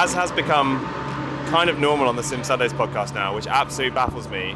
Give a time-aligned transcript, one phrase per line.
[0.00, 0.78] as has become
[1.48, 4.54] kind of normal on the Sim Sundays podcast now, which absolutely baffles me,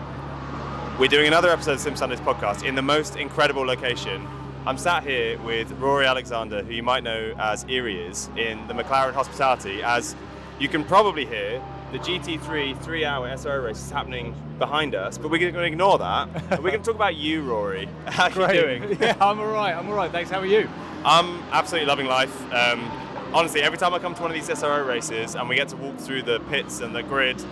[1.01, 4.25] we're doing another episode of Sim Sundays podcast in the most incredible location.
[4.67, 8.75] I'm sat here with Rory Alexander, who you might know as Erie is, in the
[8.75, 9.83] McLaren Hospitality.
[9.83, 10.15] As
[10.61, 15.29] you can probably hear, the GT3 three hour SRO race is happening behind us, but
[15.29, 16.29] we're going to ignore that.
[16.63, 17.89] we're going to talk about you, Rory.
[18.07, 18.97] How are you doing?
[19.01, 19.75] Yeah, I'm all right.
[19.75, 20.13] I'm all right.
[20.13, 20.31] Thanks.
[20.31, 20.69] How are you?
[21.05, 22.41] I'm absolutely loving life.
[22.53, 22.89] Um,
[23.35, 25.77] honestly, every time I come to one of these SRO races and we get to
[25.77, 27.43] walk through the pits and the grid,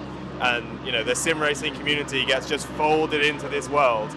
[0.41, 4.15] and you know the sim racing community gets just folded into this world,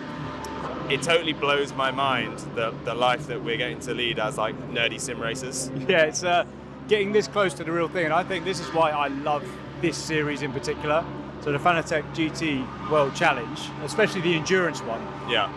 [0.90, 4.56] it totally blows my mind the, the life that we're getting to lead as like
[4.72, 5.70] nerdy sim racers.
[5.88, 6.46] Yeah, it's uh,
[6.88, 9.46] getting this close to the real thing, and I think this is why I love
[9.82, 11.06] this series in particular.
[11.42, 15.06] So the Fanatec GT World Challenge, especially the endurance one.
[15.30, 15.52] Yeah.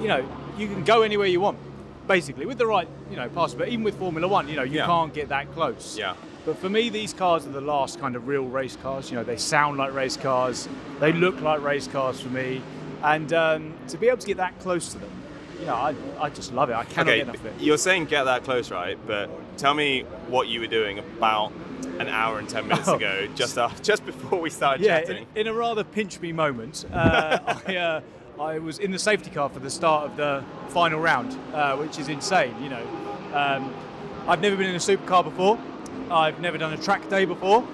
[0.00, 1.58] You know, you can go anywhere you want,
[2.06, 3.54] basically, with the right, you know, pass.
[3.54, 4.86] But even with Formula One, you know, you Yeah.
[4.86, 5.96] can't get that close.
[5.98, 6.14] Yeah.
[6.44, 9.10] But for me, these cars are the last kind of real race cars.
[9.10, 10.68] You know, they sound like race cars,
[11.00, 12.62] they look like race cars for me,
[13.02, 15.10] and um, to be able to get that close to them,
[15.60, 16.74] you know, I, I just love it.
[16.76, 17.54] I cannot Okay, get enough of it.
[17.60, 18.96] you're saying get that close, right?
[19.06, 21.52] But tell me what you were doing about
[21.98, 22.94] an hour and ten minutes Oh.
[22.96, 25.26] ago, just uh, just before we started Yeah, chatting.
[25.34, 28.00] in, in a rather pinch me moment, uh, I, uh,
[28.38, 31.98] I was in the safety car for the start of the final round, uh, which
[31.98, 32.54] is insane.
[32.62, 32.86] You know,
[33.32, 33.74] um,
[34.28, 35.58] I've never been in a supercar before.
[36.10, 37.66] I've never done a track day before,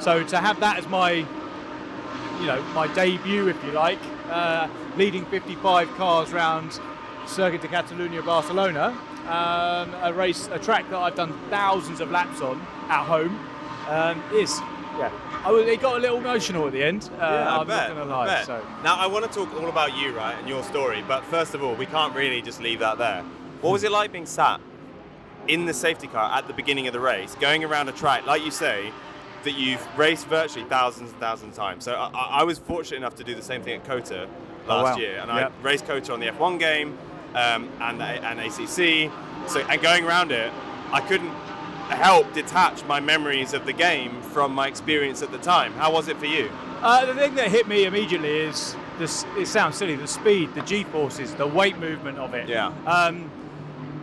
[0.00, 4.00] so to have that as my, you know, my debut, if you like,
[4.30, 6.80] uh, leading 55 cars round
[7.26, 8.88] Circuit de Catalunya, Barcelona,
[9.28, 13.38] um, a race, a track that I've done thousands of laps on at home,
[13.88, 14.58] um, is
[14.98, 15.10] yeah.
[15.44, 17.10] I was, it got a little emotional at the end.
[17.14, 18.26] Uh, Yeah, I I'm bet, not gonna I lie.
[18.26, 18.46] bet.
[18.46, 21.04] So Now, I want to talk all about you, right, and your story.
[21.06, 23.22] But first of all, we can't really just leave that there.
[23.60, 24.60] What was it like being sat
[25.46, 28.42] in the safety car at the beginning of the race, going around a track, like
[28.42, 28.90] you say,
[29.44, 31.84] that you've raced virtually thousands and thousands of times?
[31.84, 34.26] So I, I I was fortunate enough to do the same thing at COTA
[34.66, 34.96] Oh, last wow.
[34.96, 35.52] year, and Yep.
[35.60, 36.96] I raced COTA on the F1 game
[37.34, 39.12] um, and and ACC.
[39.46, 40.50] So and going around it,
[40.90, 41.32] I couldn't
[41.90, 45.72] help detach my memories of the game from my experience at the time.
[45.74, 46.50] How was it for you?
[46.82, 49.24] uh, the thing that hit me immediately is this.
[49.36, 49.96] It sounds silly.
[49.96, 52.48] The speed, the G forces, the weight movement of it.
[52.48, 52.72] Yeah.
[52.86, 53.30] Um,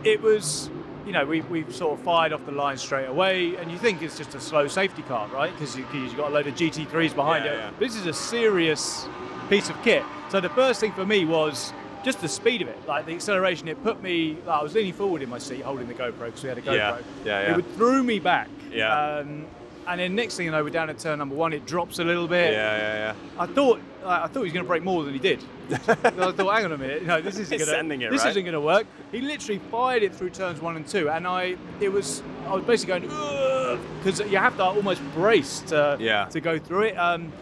[0.04, 0.70] it was.
[1.04, 4.02] You know, we, we sort of fired off the line straight away, and you think
[4.02, 5.52] it's just a slow safety car, right?
[5.52, 7.56] Because you, have got a load of GT3s behind Yeah, it.
[7.56, 7.70] yeah.
[7.80, 9.08] This is a serious
[9.50, 10.04] piece of kit.
[10.28, 11.72] So the first thing for me was
[12.04, 13.68] just the speed of it, like the acceleration.
[13.68, 14.36] It put me.
[14.46, 16.62] Like, I was leaning forward in my seat, holding the GoPro because we had a
[16.62, 16.74] GoPro.
[16.74, 17.58] Yeah, yeah, yeah.
[17.58, 18.48] It threw me back.
[18.70, 19.18] Yeah.
[19.18, 19.46] Um,
[19.86, 21.52] and then next thing you know, we're down at turn number one.
[21.52, 22.52] It drops a little bit.
[22.52, 23.42] Yeah, yeah, yeah.
[23.42, 25.42] I thought I thought he was going to break more than he did.
[25.72, 28.30] I thought, hang on a minute, no, this isn't going it, this right?
[28.30, 28.86] isn't going to work.
[29.10, 32.64] He literally fired it through turns one and two, and I it was I was
[32.64, 36.26] basically going because you have to almost brace to Yeah.
[36.26, 36.96] to go through it.
[36.96, 37.32] Um,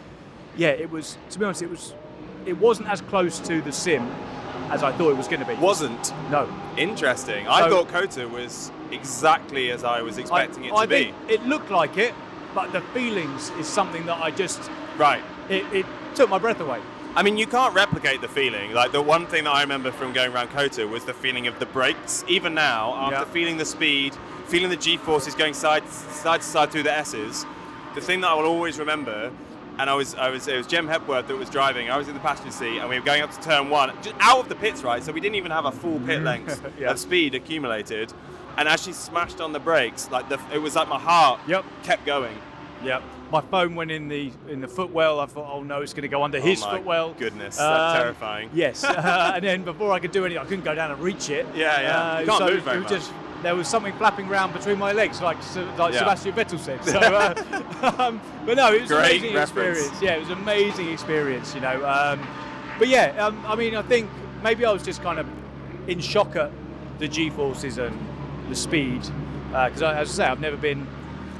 [0.57, 1.93] yeah, it was to be honest, it was
[2.45, 4.09] it wasn't as close to the sim
[4.71, 5.55] as I thought it was going to be.
[5.55, 6.47] Wasn't no.
[6.77, 7.47] interesting.
[7.47, 11.13] I So- thought COTA was exactly as I was expecting I, it I to be.
[11.33, 12.13] it looked like it,
[12.55, 15.21] but the feelings is something that I just Right.
[15.49, 16.79] it, it took my breath away.
[17.15, 18.71] I mean, you can't replicate the feeling.
[18.73, 21.59] Like the one thing that I remember from going around COTA was the feeling of
[21.59, 22.23] the brakes.
[22.29, 23.23] Even now, after Yeah.
[23.25, 24.15] feeling the speed,
[24.47, 27.45] feeling the G-forces going side side to side through the S's,
[27.95, 29.31] the thing that I will always remember.
[29.81, 31.89] And I was, I was, it was Jem Hepworth that was driving.
[31.89, 34.13] I was in the passenger seat, and we were going up to turn one, just
[34.19, 35.01] out of the pits, right?
[35.03, 36.91] So we didn't even have a full pit length Yeah.
[36.91, 38.13] of speed accumulated.
[38.57, 41.65] And as she smashed on the brakes, like the, it was like my heart Yep.
[41.81, 42.37] kept going.
[42.83, 43.01] Yep.
[43.31, 45.19] My phone went in the in the footwell.
[45.19, 47.15] I thought, oh no, it's going to go under his oh my footwell.
[47.17, 48.49] Goodness, that's Um, terrifying.
[48.53, 51.31] Yes, uh, and then before I could do anything, I couldn't go down and reach
[51.31, 51.47] it.
[51.55, 51.97] Yeah, yeah.
[52.15, 52.89] Uh, You can't so move very much.
[52.89, 55.37] just there was something flapping around between my legs, like
[55.77, 55.99] like Yeah.
[55.99, 56.83] Sebastian Vettel said.
[56.85, 59.77] So, uh, um, but no, it was an Great amazing reference.
[59.79, 60.01] experience.
[60.01, 61.55] Yeah, it was an amazing experience.
[61.55, 62.25] You know, um,
[62.79, 64.09] but yeah, um, I mean, I think
[64.43, 65.27] maybe I was just kind of
[65.87, 66.51] in shock at
[66.99, 67.97] the G forces and
[68.49, 69.01] the speed
[69.47, 70.87] because, as I say, I've never been.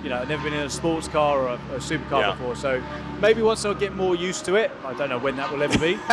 [0.04, 2.32] You know, I've never been in a sports car or a, a supercar Yeah.
[2.32, 2.82] before, so
[3.22, 5.78] maybe once I get more used to it, I don't know when that will ever
[5.78, 6.00] be.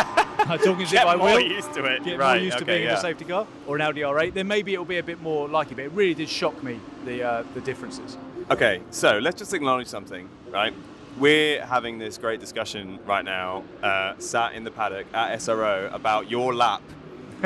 [0.65, 2.05] Talking as if Get I more will used to it.
[2.05, 4.33] get right, more used to okay, being in a safety car or an Audi R8,
[4.35, 5.77] then maybe it'll be a bit more like it.
[5.77, 8.17] But it really did shock me the uh, the differences.
[8.51, 10.73] Okay, so let's just acknowledge something, right?
[11.19, 16.31] We're having this great discussion right now, uh, sat in the paddock at SRO, about
[16.31, 16.81] your lap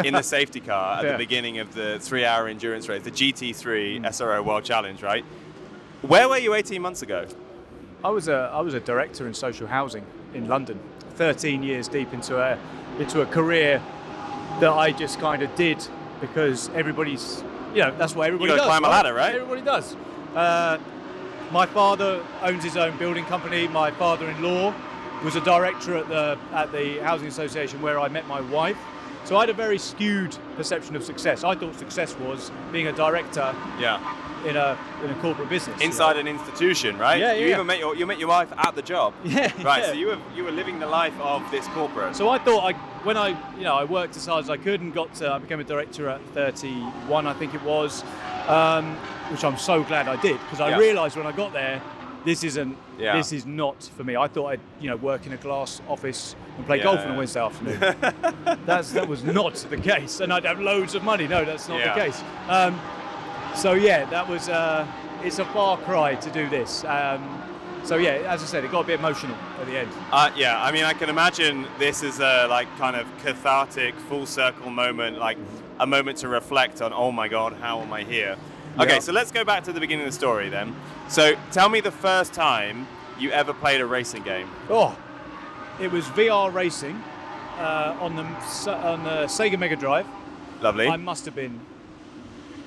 [0.04, 1.12] in the safety car at Yeah.
[1.12, 5.24] the beginning of the three hour endurance race, the GT3 SRO World Challenge, right?
[6.02, 7.26] Where were you 18 months ago?
[8.04, 10.04] I was a I was a director in social housing
[10.34, 10.78] in London,
[11.14, 12.58] 13 years deep into a
[12.98, 13.82] into a career
[14.60, 15.86] that I just kind of did
[16.20, 17.42] because everybody's
[17.74, 18.66] you know that's what everybody gotta does.
[18.66, 19.34] climb a ladder, right?
[19.34, 19.96] Everybody does.
[20.34, 20.78] Uh,
[21.50, 23.68] my father owns his own building company.
[23.68, 24.74] My father-in-law
[25.24, 28.78] was a director at the at the housing association where I met my wife.
[29.24, 31.44] So I had a very skewed perception of success.
[31.44, 34.00] I thought success was being a director Yeah.
[34.44, 35.76] in a in a corporate business.
[35.80, 35.90] you know.
[35.92, 37.20] Inside an institution, right?
[37.20, 37.38] Yeah, yeah.
[37.38, 39.14] You yeah, even met your you met your wife at the job.
[39.24, 39.82] Yeah, Right.
[39.82, 39.86] yeah.
[39.86, 42.16] So you were you were living the life of this corporate.
[42.16, 42.72] So I thought I,
[43.04, 45.38] when I, you know, I worked as hard as I could and got to, I
[45.38, 48.04] became a director at 31, I think it was,
[48.46, 48.94] um,
[49.30, 50.78] which I'm so glad I did because I Yeah.
[50.78, 51.80] realised when I got there,
[52.24, 53.16] this isn't, Yeah.
[53.16, 54.16] this is not for me.
[54.16, 57.14] I thought I'd, you know, work in a glass office and play Yeah, golf on
[57.14, 57.80] a Wednesday afternoon.
[58.66, 61.26] that's that was not the case, and I'd have loads of money.
[61.26, 61.94] No, that's not Yeah.
[61.94, 62.22] the case.
[62.48, 62.80] Um,
[63.54, 64.86] so yeah, that was, uh,
[65.22, 66.84] it's a far cry to do this.
[66.84, 67.42] Um,
[67.84, 69.90] so yeah, as I said, it got a bit emotional at the end.
[70.12, 74.26] Uh, yeah, I mean, I can imagine this is a like kind of cathartic, full
[74.26, 75.36] circle moment, like
[75.80, 76.92] a moment to reflect on.
[76.92, 78.36] Oh my God, how am I here?
[78.78, 78.98] Okay, Yeah.
[79.00, 80.74] so let's go back to the beginning of the story then.
[81.08, 82.86] So tell me the first time
[83.18, 84.48] you ever played a racing game.
[84.70, 84.96] Oh,
[85.80, 87.02] it was VR racing
[87.58, 88.22] uh, on the
[88.72, 90.06] on the Sega Mega Drive.
[90.60, 90.88] Lovely.
[90.88, 91.60] I must have been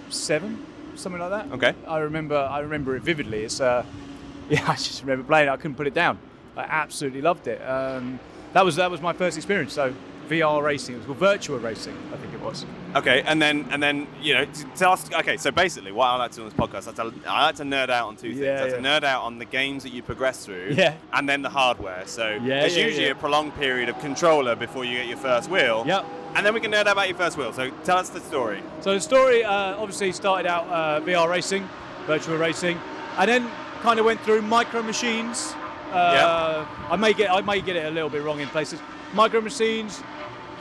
[0.09, 0.63] seven,
[0.95, 1.51] something like that.
[1.53, 1.73] Okay.
[1.87, 3.43] I remember I remember it vividly.
[3.43, 3.83] It's uh,
[4.49, 5.51] yeah, I just remember playing it.
[5.51, 6.19] I couldn't put it down.
[6.55, 7.59] I absolutely loved it.
[7.61, 8.19] Um,
[8.53, 9.73] that was that was my first experience.
[9.73, 9.93] So
[10.29, 10.95] VR racing.
[10.95, 11.95] It was called Virtua Racing.
[12.13, 12.65] I think it was.
[12.95, 14.45] Okay, and then and then you know,
[14.75, 15.11] tell us.
[15.13, 17.63] Okay, so basically, what I like to do on this podcast, I, I like to
[17.63, 18.39] nerd out on two things.
[18.39, 20.95] Yeah, I like to nerd out on the games that you progress through, Yeah.
[21.13, 22.03] and then the hardware.
[22.05, 23.11] So Yeah, there's yeah, usually yeah.
[23.11, 25.83] a prolonged period of controller before you get your first wheel.
[25.85, 26.05] Yep.
[26.35, 27.53] And then we can nerd out about your first wheel.
[27.53, 28.61] So tell us the story.
[28.81, 31.67] So the story uh, obviously started out uh, VR racing,
[32.07, 32.77] Virtua Racing,
[33.17, 33.49] and then
[33.81, 35.53] kind of went through micro machines.
[35.91, 38.79] Uh, I may get I may get it a little bit wrong in places.
[39.13, 40.01] Micro machines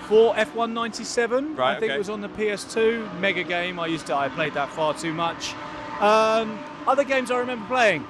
[0.04, 1.56] for F197.
[1.56, 1.94] Right, I think okay.
[1.94, 3.20] it was on the PS2.
[3.20, 3.78] Mega game.
[3.78, 5.54] I used to I played that far too much.
[6.00, 8.06] Um, other games I remember playing: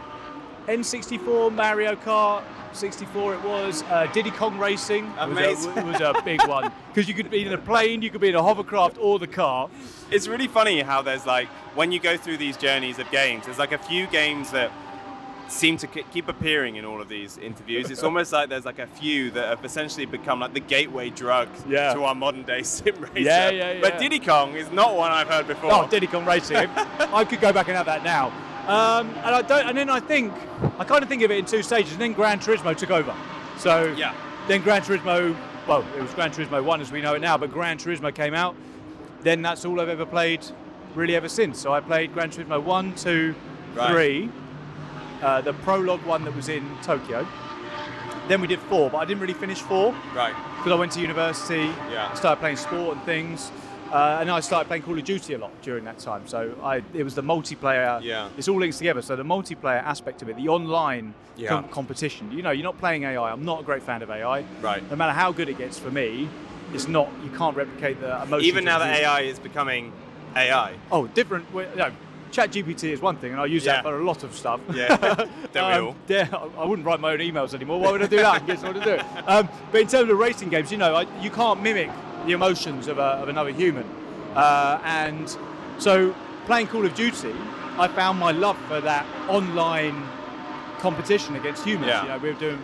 [0.67, 2.45] N64, Mario Kart.
[2.73, 7.15] 64 it was uh, Diddy Kong Racing was a- was a, big one because you
[7.15, 9.71] could be in a plane, you could be in a hovercraft or the car.
[10.11, 13.61] It's really funny how there's like when you go through these journeys of games, there's
[13.61, 14.73] like a few games that
[15.49, 17.91] seem to keep appearing in all of these interviews.
[17.91, 21.49] It's almost like there's like a few that have essentially become like the gateway drug
[21.69, 21.93] Yeah.
[21.95, 23.19] to our modern day sim racer.
[23.21, 23.99] Yeah, yeah, But yeah.
[24.01, 25.71] Diddy Kong is not one I've heard before.
[25.73, 26.57] Oh, Diddy Kong Racing.
[26.57, 28.29] I could go back and have that now.
[28.67, 29.67] Um, and I don't.
[29.69, 30.33] And then I think
[30.79, 31.93] I kind of think of it in two stages.
[31.93, 33.15] And then Gran Turismo took over.
[33.59, 34.15] So Yeah.
[34.49, 35.37] Then Gran Turismo.
[35.69, 38.35] Well, it was Gran Turismo One as we know it now, but Gran Turismo came
[38.35, 38.55] out.
[39.23, 40.45] Then that's all I've ever played,
[40.95, 41.59] really ever since.
[41.61, 43.35] So I played Gran Turismo One, Two,
[43.75, 43.91] Right.
[43.91, 44.31] Three.
[45.23, 47.27] Uh, the prologue one that was in Tokyo.
[48.29, 50.35] Then we did four, but I didn't really finish four Right.
[50.57, 52.13] because I went to university, Yeah.
[52.15, 53.53] started playing sport and things,
[53.93, 56.23] uh, and I started playing Call of Duty a lot during that time.
[56.27, 58.01] So I, it was the multiplayer.
[58.03, 58.29] Yeah.
[58.39, 59.03] It's all links together.
[59.03, 61.49] So the multiplayer aspect of it, the online Yeah.
[61.51, 62.33] com- competition.
[62.33, 63.31] You know, you're not playing AI.
[63.31, 64.45] I'm not a great fan of AI.
[64.63, 64.83] Right.
[64.91, 66.29] No matter how good it gets for me,
[66.73, 67.09] it's not.
[67.23, 68.47] You can't replicate the emotion.
[68.47, 69.01] Even now that.
[69.01, 69.93] AI is becoming
[70.35, 70.73] AI.
[70.91, 71.45] Oh, different.
[71.77, 71.91] No,
[72.35, 73.75] Chat GPT is one thing, and I use Yeah.
[73.75, 74.61] that for a lot of stuff.
[74.75, 74.97] Yeah.
[75.53, 75.97] Don't we all?
[76.09, 77.79] Yeah, I- I wouldn't write my own emails anymore.
[77.81, 78.43] Why would I do that?
[78.43, 79.05] I someone to do it.
[79.29, 81.91] Um, but in terms of racing games, you know, I, you can't mimic
[82.27, 83.85] the emotions of, a, of another human.
[84.35, 85.37] Uh, and
[85.79, 86.13] so
[86.47, 87.33] playing Call of Duty,
[87.79, 90.03] I found my love for that online
[90.81, 91.87] competition against humans.
[91.89, 92.03] Yeah.
[92.03, 92.59] You know, we were doing,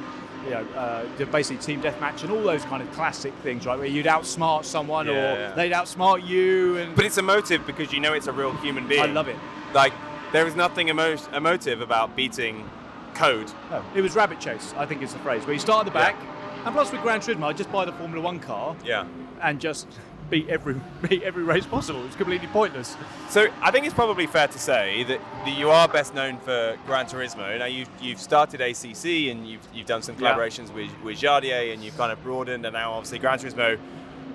[0.47, 3.78] you know, uh, basically team deathmatch and all those kind of classic things, right?
[3.78, 5.52] Where you'd outsmart someone Yeah, or yeah.
[5.52, 6.78] they'd outsmart you.
[6.78, 9.02] And But it's emotive because you know it's a real human being.
[9.02, 9.37] I love it.
[9.75, 9.93] Like
[10.33, 12.69] there is nothing emo- emotive about beating
[13.15, 13.50] code.
[13.71, 14.75] No, it was rabbit chase.
[14.77, 16.17] I think is the phrase where you start at the back,
[16.65, 19.07] and plus with Gran Turismo, I just buy the Formula One car Yeah.
[19.43, 19.87] and just
[20.31, 20.75] beat every
[21.09, 22.05] beat every race possible.
[22.07, 22.97] It's completely pointless.
[23.29, 26.77] So I think it's probably fair to say that, that you are best known for
[26.87, 27.59] Gran Turismo.
[27.59, 30.33] Now you've, you've started ACC and you've, you've done some Yeah.
[30.35, 33.77] collaborations with, with Jardier and you've kind of broadened and now obviously Gran Turismo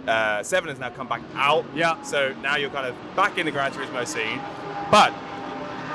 [0.07, 1.65] uh, 7 has now come back out.
[1.73, 2.01] Yeah.
[2.03, 4.39] So now you're kind of back in the Gran Turismo scene.
[4.91, 5.13] But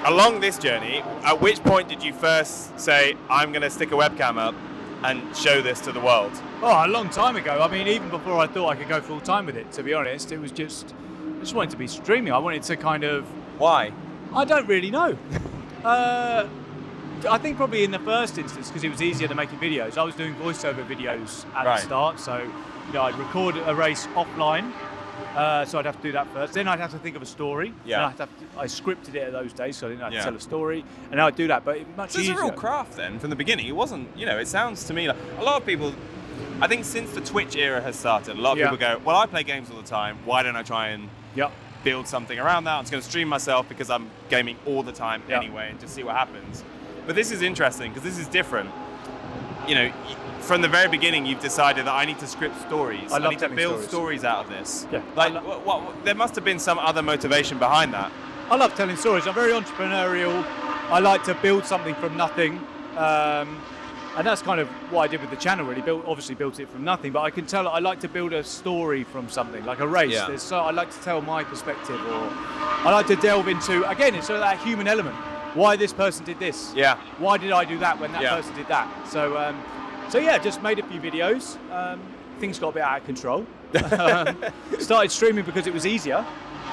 [0.04, 3.94] along this journey, at which point did you first say, I'm going to stick a
[3.94, 4.54] webcam up
[5.02, 6.32] and show this to the world?
[6.62, 7.60] Oh, a long time ago.
[7.62, 9.70] I mean, even before I thought I could go full time with it.
[9.72, 10.94] To be honest, it was just
[11.36, 12.32] I just wanted to be streaming.
[12.32, 13.24] I wanted to kind of
[13.58, 13.92] Why?
[14.34, 15.16] I don't really know.
[15.82, 16.46] Uh,
[17.28, 19.96] I think probably in the first instance because it was easier to make videos.
[19.96, 21.76] I was doing voiceover videos at Right.
[21.80, 22.36] the start, so
[22.86, 24.72] you know I'd record a race offline.
[25.36, 26.54] Uh, so I'd have to do that first.
[26.54, 27.72] Then I'd have to think of a story.
[27.84, 28.08] Yeah.
[28.10, 30.18] Have to, I scripted it those days, so I didn't have Yeah.
[30.20, 30.84] to tell a story.
[31.10, 33.36] And I'd do that, but it- much So it's a real craft then from the
[33.36, 33.66] beginning.
[33.66, 35.94] It wasn't, you know, it sounds to me like a lot of people.
[36.60, 38.64] I think since the Twitch era has started, a lot of Yeah.
[38.70, 40.18] people go, "Well, I play games all the time.
[40.24, 41.52] Why don't I try and Yep.
[41.84, 42.74] build something around that?
[42.76, 45.38] I'm just going to stream myself because I'm gaming all the time Yeah.
[45.38, 46.64] anyway, and just see what happens."
[47.06, 48.70] But this is interesting because this is different.
[49.66, 49.90] You know,
[50.42, 53.12] from the very beginning, you've decided that I need to script stories.
[53.12, 54.20] I love I need to build stories.
[54.20, 54.86] stories out of this.
[54.90, 55.02] Yeah.
[55.14, 58.10] Like, lo- what, what, there must have been some other motivation behind that.
[58.50, 59.26] I love telling stories.
[59.26, 60.44] I'm very entrepreneurial.
[60.90, 62.58] I like to build something from nothing,
[62.96, 63.62] um,
[64.16, 65.64] and that's kind of what I did with the channel.
[65.64, 68.32] Really, built obviously built it from nothing, but I can tell I like to build
[68.32, 70.10] a story from something, like a race.
[70.12, 70.26] Yeah.
[70.26, 74.16] There's so I like to tell my perspective, or I like to delve into again.
[74.16, 75.14] It's sort of that human element.
[75.54, 76.72] Why this person did this?
[76.74, 76.96] Yeah.
[77.18, 78.34] Why did I do that when that Yeah.
[78.34, 78.88] person did that?
[79.08, 79.62] So, um,
[80.10, 81.56] so yeah, just made a few videos.
[81.72, 82.00] Um,
[82.38, 83.46] things got a bit out of control.
[83.98, 84.36] um,
[84.78, 86.24] started streaming because it was easier.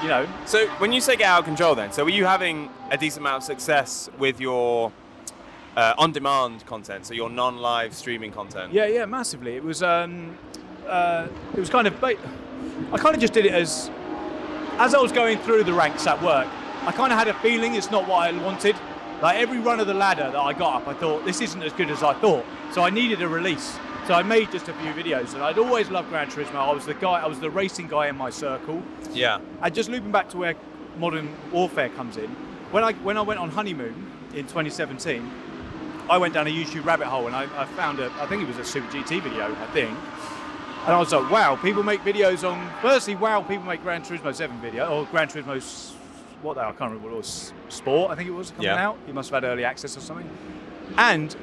[0.02, 2.70] You know, So when you say get out of control, then, so were you having
[2.90, 4.92] a decent amount of success with your
[5.76, 8.72] uh, on-demand content, so your non-live streaming content?
[8.72, 9.56] Yeah, yeah, massively.
[9.56, 10.38] It was, um,
[10.86, 12.16] uh, it was kind of, ba-
[12.92, 13.90] I kind of just did it as,
[14.78, 16.46] as I was going through the ranks at work.
[16.82, 18.76] I kind of had a feeling it's not what I wanted.
[19.22, 21.72] Like every run of the ladder that I got up, I thought this isn't as
[21.72, 22.44] good as I thought.
[22.72, 23.76] So I needed a release.
[24.06, 26.54] So I made just a few videos, and I'd always loved Gran Turismo.
[26.54, 28.82] I was the guy, I was the racing guy in my circle.
[29.12, 29.40] Yeah.
[29.60, 30.54] And just looping back to where
[30.98, 32.30] modern warfare comes in,
[32.70, 33.94] when I when I went on honeymoon
[34.34, 35.30] in 2017,
[36.08, 38.48] I went down a YouTube rabbit hole and I, I found a I think it
[38.48, 39.90] was a Super GT video, I think.
[40.86, 42.70] And I was like, wow, people make videos on.
[42.80, 45.60] Firstly, wow, people make Gran Turismo 7 video or Gran Turismo,
[46.42, 48.66] what they are, I can't remember what it was, Sport, I think it was coming
[48.66, 48.86] Yeah.
[48.86, 48.96] out.
[49.06, 50.28] You must have had early access or something.
[50.96, 51.34] And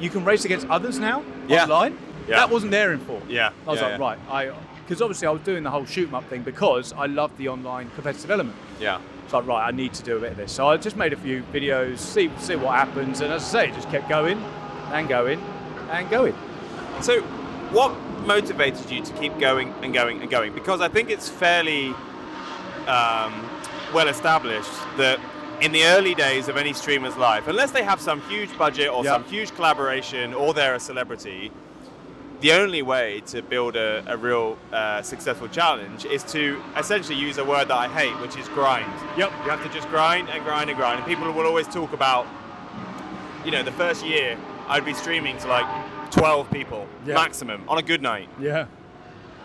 [0.00, 1.62] you can race against others now Yeah.
[1.64, 1.96] online.
[2.28, 2.36] Yeah.
[2.36, 3.20] That wasn't there in 4.
[3.28, 4.50] Yeah, I was yeah, like, right, I
[4.86, 7.48] because obviously I was doing the whole shoot 'em up thing because I love the
[7.48, 8.56] online competitive element.
[8.80, 8.98] Yeah.
[9.24, 10.50] It's like, right, I need to do a bit of this.
[10.50, 13.68] So I just made a few videos, see see what happens, and as I say,
[13.68, 14.42] it just kept going
[14.92, 15.40] and going
[15.92, 16.34] and going.
[17.00, 17.20] So,
[17.70, 17.92] what
[18.26, 20.52] motivated you to keep going and going and going?
[20.54, 21.94] Because I think it's fairly
[22.88, 23.32] um,
[23.92, 25.18] well established that
[25.60, 29.04] in the early days of any streamer's life, unless they have some huge budget or
[29.04, 29.12] Yeah.
[29.12, 31.50] some huge collaboration or they're a celebrity,
[32.40, 37.36] the only way to build a, a real uh, successful challenge is to essentially use
[37.36, 38.90] a word that I hate, which is grind.
[39.18, 39.30] Yep.
[39.44, 40.98] You have to just grind and grind and grind.
[41.00, 42.26] And people will always talk about,
[43.44, 45.66] you know, the first year I'd be streaming to like
[46.10, 47.14] 12 people Yeah.
[47.14, 48.28] maximum on a good night.
[48.40, 48.66] Yeah.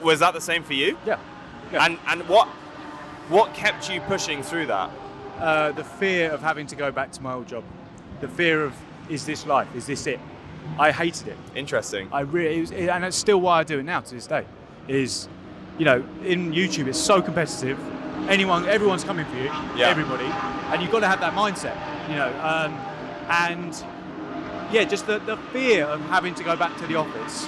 [0.02, 0.98] Was that the same for you?
[1.06, 1.18] Yeah.
[1.74, 1.86] yeah.
[1.86, 2.48] And and what
[3.30, 4.90] what kept you pushing through that?
[5.40, 7.64] uh, the fear of having to go back to my old job,
[8.22, 8.76] the fear of
[9.10, 9.68] is this life?
[9.76, 10.20] Is this it?
[10.80, 11.38] I hated it.
[11.54, 12.10] Interesting.
[12.12, 14.46] I really, it was, and that's still why I do it now to this day.
[14.88, 15.28] Is,
[15.78, 17.80] you know, in YouTube it's so competitive.
[18.30, 19.52] Anyone, everyone's coming for you.
[19.76, 19.90] Yeah.
[19.90, 21.76] Everybody, and you've got to have that mindset.
[22.10, 22.74] You know, um,
[23.30, 23.84] and
[24.74, 27.48] yeah, just the, the fear of having to go back to the office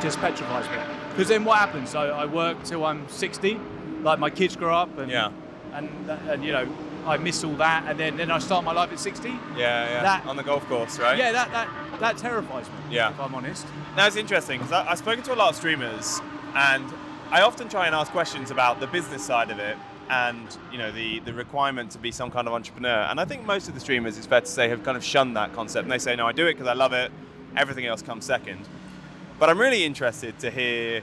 [0.00, 0.76] just petrifies me.
[1.10, 1.94] Because then what happens?
[1.94, 3.60] I, I work till I'm 60.
[4.06, 5.30] Like my kids grow up, and Yeah.
[5.74, 5.88] and
[6.30, 6.66] and you know,
[7.06, 9.28] I miss all that, and then then I start my life at 60.
[9.30, 10.02] Yeah, yeah.
[10.02, 11.18] That- on the golf course, right?
[11.18, 11.68] Yeah, that that
[12.00, 12.74] that terrifies me.
[12.96, 13.10] Yeah.
[13.10, 13.66] if I'm honest.
[13.96, 16.20] Now it's interesting because I've spoken to a lot of streamers,
[16.54, 16.84] and
[17.32, 19.76] I often try and ask questions about the business side of it,
[20.08, 23.00] and you know the the requirement to be some kind of entrepreneur.
[23.10, 25.36] And I think most of the streamers, it's fair to say, have kind of shunned
[25.36, 25.82] that concept.
[25.86, 27.10] And they say, "No, I do it because I love it.
[27.56, 28.60] Everything else comes second.
[29.40, 31.02] But I'm really interested to hear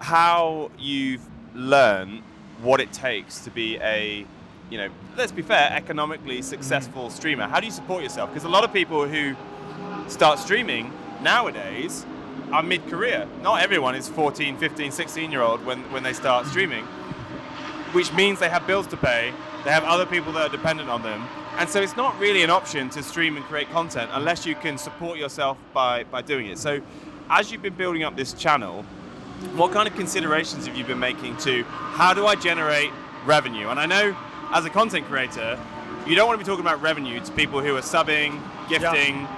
[0.00, 1.22] how you've
[1.58, 2.22] learned
[2.62, 4.26] what it takes to be a
[4.70, 7.46] you know, let's be fair, economically successful streamer.
[7.46, 8.30] How do you support yourself?
[8.30, 9.34] Because a lot of people who
[10.08, 12.04] start streaming nowadays
[12.52, 13.26] are mid-career.
[13.42, 16.84] Not everyone is 14, 15, 16 year old when, when they start streaming,
[17.92, 19.32] which means they have bills to pay,
[19.64, 21.26] they have other people that are dependent on them.
[21.56, 24.78] And so it's not really an option to stream and create content unless you can
[24.78, 26.58] support yourself by, by doing it.
[26.58, 26.80] So
[27.30, 28.84] as you've been building up this channel,
[29.54, 32.90] what kind of considerations have you been making to how do I generate
[33.24, 33.68] revenue?
[33.68, 34.16] And I know
[34.52, 35.58] as a content creator,
[36.06, 39.28] you don't want to be talking about revenue to people who are subbing, gifting,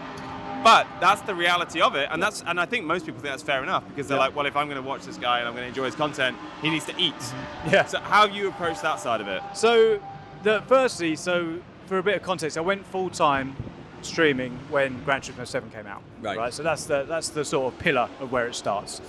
[0.62, 3.42] but that's the reality of it, and that's and I think most people think that's
[3.42, 4.24] fair enough because they're Yeah.
[4.24, 5.94] like, well, if I'm going to watch this guy and I'm going to enjoy his
[5.94, 7.14] content, he needs to eat.
[7.14, 7.70] Mm-hmm.
[7.70, 7.86] Yeah.
[7.86, 9.42] So how have you approached that side of it?
[9.54, 10.00] So,
[10.42, 13.56] the firstly, so for a bit of context, I went full time
[14.02, 16.02] streaming when Gran Turismo 7 came out.
[16.22, 16.36] Right.
[16.38, 16.54] Right.
[16.54, 19.00] So that's the that's the sort of pillar of where it starts.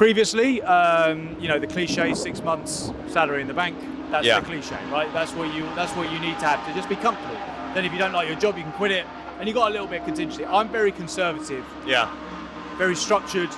[0.00, 3.76] Previously, um, you know, the cliche six months salary in the bank.
[4.10, 4.40] That's Yeah.
[4.40, 5.12] the cliche, right?
[5.12, 7.36] That's what you that's what you need to have to just be comfortable.
[7.74, 9.04] Then, if you don't like your job, you can quit it,
[9.38, 10.46] and you got a little bit of contingency.
[10.46, 12.08] I'm very conservative Yeah.
[12.78, 13.50] very structured,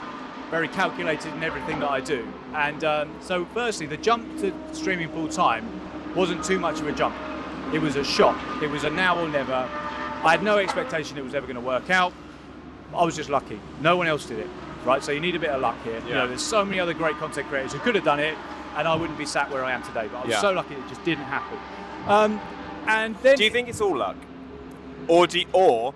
[0.50, 2.26] very calculated in everything that I do.
[2.56, 5.64] And um, so, firstly, the jump to streaming full time
[6.16, 7.14] wasn't too much of a jump.
[7.72, 8.37] It was a shock.
[8.61, 9.68] It was a now or never.
[10.25, 12.12] I had no expectation it was ever going to work out.
[12.92, 13.61] I was just lucky.
[13.80, 14.49] No one else did it,
[14.85, 15.03] right?
[15.03, 16.01] So you need a bit of luck here.
[16.07, 18.37] You know, there's so many other great content creators who could have done it,
[18.77, 20.09] and I wouldn't be sat where I am today.
[20.11, 20.41] But I was Yeah.
[20.41, 21.59] so lucky it just didn't happen.
[22.09, 22.41] Um,
[22.87, 24.17] and then Do you think it's all luck,
[25.09, 25.95] or do you, or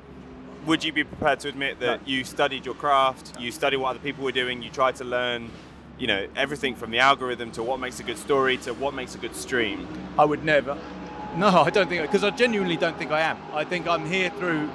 [0.66, 2.07] would you be prepared to admit that No.
[2.07, 5.50] you studied your craft, you studied what other people were doing, you tried to learn,
[5.99, 9.14] you know, everything from the algorithm to what makes a good story to what makes
[9.14, 9.87] a good stream?
[10.19, 10.76] I would never.
[11.37, 13.38] No, I don't think because I genuinely don't think I am.
[13.55, 14.69] I think I'm here through.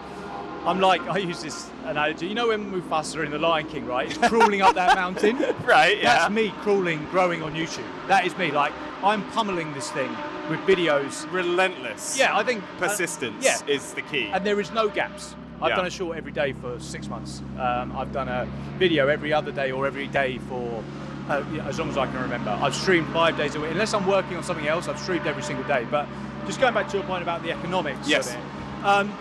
[0.65, 2.27] I'm like I use this analogy.
[2.27, 4.07] You know when Mufasa in The Lion King, right?
[4.07, 5.37] He's crawling up that mountain.
[5.65, 6.03] Right, yeah.
[6.19, 7.83] That's me crawling, growing on YouTube.
[8.07, 8.51] That is me.
[8.51, 8.71] Like
[9.03, 10.09] I'm pummeling this thing
[10.49, 11.31] with videos.
[11.31, 12.17] Relentless.
[12.17, 14.25] Yeah, I think uh, Persistence yeah, is the key.
[14.31, 15.35] and there is no gaps.
[15.61, 15.75] I've Yeah.
[15.77, 17.41] done a short every day for six months.
[17.59, 20.83] Um, I've done a video every other day or every day for
[21.29, 22.49] uh, yeah, as long as I can remember.
[22.51, 23.71] I've streamed five days a week.
[23.71, 25.87] Unless I'm working on something else, I've streamed every single day.
[25.89, 26.07] But
[26.45, 28.29] just going back to your point about the economics Yes.
[28.29, 29.17] of it, um,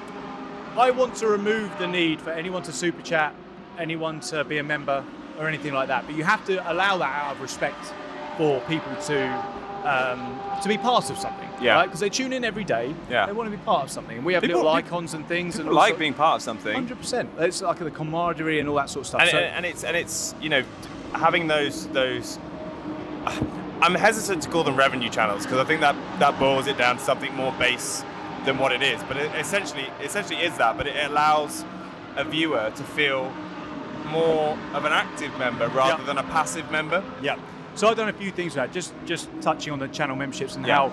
[0.77, 3.35] I want to remove the need for anyone to super chat,
[3.79, 5.05] anyone to be a member,
[5.39, 6.07] or anything like that.
[6.07, 7.93] But you have to allow that out of respect
[8.37, 11.49] for people to um, to be part of something.
[11.61, 11.85] Yeah.
[11.85, 12.95] Because they tune in every day.
[13.09, 13.27] Yeah.
[13.27, 15.57] They want to be part of something, and we have People- little icons and things.
[15.57, 16.75] People and like being part of something.
[16.75, 17.31] Hundred percent.
[17.39, 19.23] It's like the camaraderie and all that sort of stuff.
[19.23, 20.63] and, so, and it's and it's you know
[21.15, 22.39] having those those
[23.83, 26.99] I'm hesitant to call them revenue channels because I think that that boils it down
[26.99, 28.05] to something more base
[28.45, 31.65] than what it is but it essentially essentially is that but it allows
[32.17, 33.33] a viewer to feel
[34.11, 36.07] more of an active member rather Yeah.
[36.07, 37.37] than a passive member yeah.
[37.77, 38.73] So I've done a few things with that.
[38.73, 40.75] Just just touching on the channel memberships and Yeah.
[40.75, 40.93] how.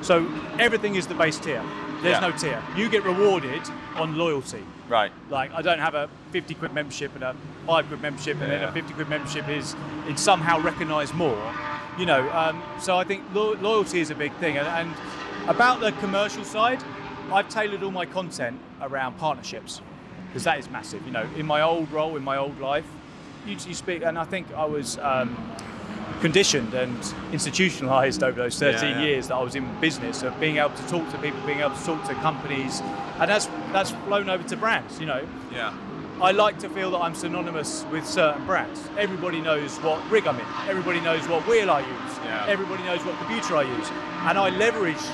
[0.00, 0.26] So
[0.58, 1.62] everything is the base tier.
[2.02, 2.28] There's Yeah.
[2.28, 2.62] no tier.
[2.74, 3.62] You get rewarded
[3.96, 4.64] on loyalty.
[4.88, 7.34] right Like I don't have a 50 quid membership and a
[7.66, 9.76] five quid membership, and then a 50 quid membership is
[10.08, 11.38] is somehow recognised more.
[11.98, 14.56] You know, um, so I think lo- loyalty is a big thing.
[14.58, 14.88] And, and
[15.48, 16.82] about the commercial side,
[17.32, 19.80] I've tailored all my content around partnerships
[20.28, 21.04] because that is massive.
[21.06, 22.86] You know, in my old role, in my old life,
[23.46, 24.98] you, you speak, and I think I was.
[24.98, 25.36] Um,
[26.20, 26.96] conditioned and
[27.32, 29.04] institutionalized over those 13 Yeah, yeah.
[29.04, 31.74] years that I was in business of being able to talk to people, being able
[31.74, 32.80] to talk to companies,
[33.18, 35.00] and that's that's flown over to brands.
[35.00, 35.76] You know, yeah
[36.20, 38.88] I like to feel that I'm synonymous with certain brands.
[38.96, 40.46] Everybody knows what rig I'm in.
[40.68, 42.18] Everybody knows what wheel I use.
[42.24, 42.46] Yeah.
[42.48, 45.04] Everybody knows what computer I use, and I leverage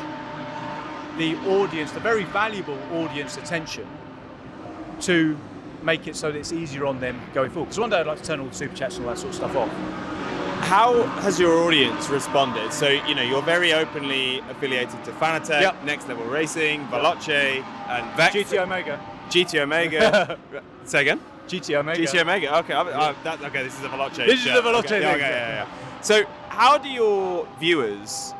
[1.21, 3.87] the audience, the very valuable audience attention,
[5.03, 5.37] to
[5.83, 7.67] make it so that it's easier on them going forward.
[7.67, 9.31] Because one day I'd like to turn all the super chats and all that sort
[9.31, 9.71] of stuff off.
[10.63, 12.73] how has your audience responded?
[12.73, 15.85] So, you know, you're very openly affiliated to Fanatec, Yep.
[15.85, 18.35] Next Level Racing, Veloce, and Vex.
[18.35, 18.99] GT Omega.
[19.29, 20.39] GT Omega.
[20.85, 21.21] Say again?
[21.49, 22.01] GT Omega.
[22.01, 22.59] GT Omega.
[22.61, 23.63] Okay, I, I, that, okay.
[23.63, 24.25] This is a Veloce.
[24.25, 26.01] This is the Veloce Okay, yeah, okay, yeah, yeah, yeah.
[26.01, 28.33] So, how do your viewers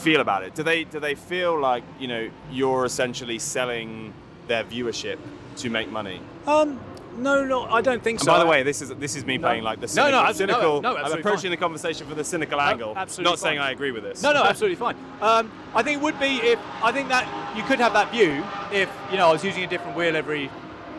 [0.00, 0.54] feel about it?
[0.54, 4.12] Do they do they feel like you know you're essentially selling
[4.48, 5.18] their viewership
[5.56, 6.20] to make money?
[6.46, 6.80] Um,
[7.18, 8.32] no, no, I don't think And so.
[8.32, 9.46] by the way, this is this is me No.
[9.48, 10.10] playing like the No, cynical.
[10.20, 11.50] no, no, cynical no, I'm approaching fine.
[11.50, 12.94] the conversation from the cynical angle.
[12.96, 13.58] absolutely not saying.
[13.58, 14.22] I agree with this.
[14.22, 14.96] No, no, absolutely fine.
[15.20, 18.42] Um, I think it would be if I think that you could have that view
[18.72, 20.50] if you know I was using a different wheel every,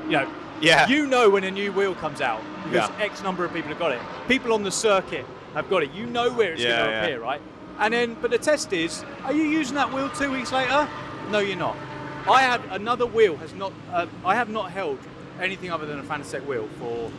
[0.05, 0.27] you know,
[0.61, 0.87] Yeah.
[0.87, 3.05] You know when a new wheel comes out because Yeah.
[3.05, 3.99] X number of people have got it.
[4.27, 5.91] People on the circuit have got it.
[5.91, 7.03] You know where it's Yeah, going to yeah.
[7.03, 7.41] appear, right?
[7.81, 10.87] And then, but the test is, are you using that wheel two weeks later?
[11.31, 11.75] No, you're not.
[12.29, 13.73] I have another wheel has not.
[13.91, 14.99] Uh, I have not held
[15.41, 17.11] anything other than a Fanatec wheel for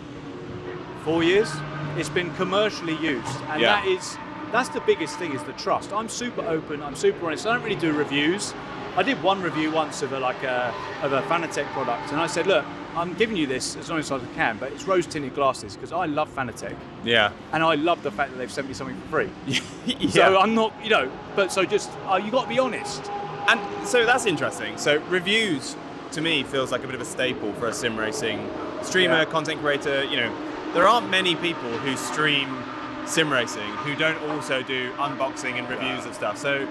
[1.04, 1.50] four years.
[1.96, 3.80] It's been commercially used, and Yeah.
[3.80, 4.16] that is
[4.52, 5.92] that's the biggest thing is the trust.
[5.92, 6.82] I'm super open.
[6.82, 7.46] I'm super honest.
[7.46, 8.54] I don't really do reviews.
[8.96, 10.72] I did one review once of a like a
[11.02, 12.64] of a Fanatec product, and I said, look,
[12.96, 15.92] I'm giving you this as honest as I can, but it's rose tinted glasses because
[15.92, 17.32] I love Fanatec, Yeah.
[17.52, 19.30] and I love the fact that they've sent me something for free.
[19.86, 20.10] yeah.
[20.10, 23.10] So I'm not, you know, but so just uh, you got to be honest.
[23.48, 24.76] And so that's interesting.
[24.78, 25.74] So reviews
[26.12, 28.48] to me feels like a bit of a staple for a sim racing
[28.82, 29.24] streamer, Yeah.
[29.24, 30.04] content creator.
[30.04, 30.36] You know,
[30.74, 32.62] there aren't many people who stream
[33.06, 36.36] sim racing who don't also do unboxing and reviews of stuff.
[36.38, 36.66] So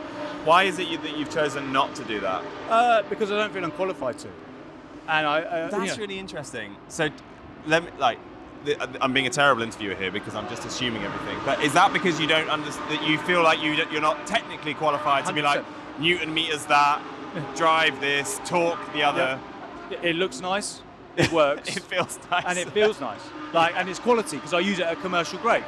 [0.46, 2.44] why is it you, that you've chosen not to do that?
[2.70, 4.28] Uh, because I don't feel I'm qualified to,
[5.12, 5.41] and I.
[5.41, 6.76] Uh, That's really interesting.
[6.88, 7.10] So
[7.67, 8.17] let me like.
[9.02, 11.36] I'm being a terrible interviewer here because I'm just assuming everything.
[11.45, 14.76] But is that because you don't understand that you feel like you you're not technically
[14.76, 15.65] qualified to be like
[16.00, 17.02] Newton meters that,
[17.56, 19.39] drive this, torque the other.
[19.89, 20.82] It, it looks nice.
[21.17, 21.76] It works.
[21.76, 22.45] it feels nice.
[22.47, 23.19] and it feels nice.
[23.52, 25.65] Like, and it's quality because I use it at a commercial grade.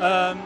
[0.00, 0.42] Um,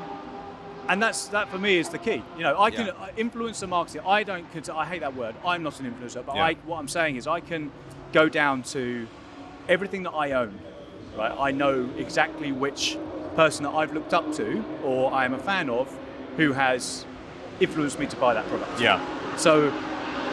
[0.88, 2.22] and that's that for me is the key.
[2.36, 2.92] You know, I can Yeah.
[2.92, 4.02] uh, influencer marketing.
[4.06, 4.46] I don't.
[4.68, 5.34] I hate that word.
[5.44, 6.44] I'm not an influencer, but Yeah.
[6.44, 7.72] I, what I'm saying is I can
[8.16, 9.06] go down to
[9.68, 10.58] everything that I own.
[11.18, 12.96] Right, I know exactly which
[13.34, 15.86] person that I've looked up to or I am a fan of,
[16.38, 17.04] who has
[17.60, 18.80] influenced me to buy that product.
[18.80, 18.98] Yeah.
[19.36, 19.72] So,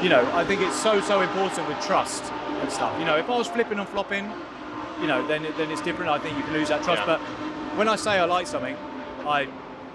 [0.02, 2.24] you know, I think it's so so important with trust
[2.62, 2.98] and stuff.
[3.00, 4.32] You know, if I was flipping and flopping,
[5.02, 6.10] you know, then then it's different.
[6.12, 7.02] I think you can lose that trust.
[7.02, 7.18] Yeah.
[7.18, 7.20] But
[7.78, 8.78] when I say I like something,
[9.26, 9.48] I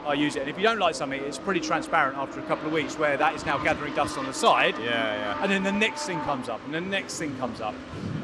[0.08, 0.40] I use it.
[0.40, 3.16] And if you don't like something, it's pretty transparent after a couple of weeks where
[3.18, 4.74] that is now gathering dust on the side.
[4.78, 5.42] Yeah, yeah.
[5.42, 7.74] And then the next thing comes up, and the next thing comes up.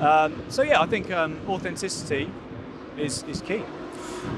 [0.01, 2.31] Um, so yeah, I think um, authenticity
[2.97, 3.63] is, is key.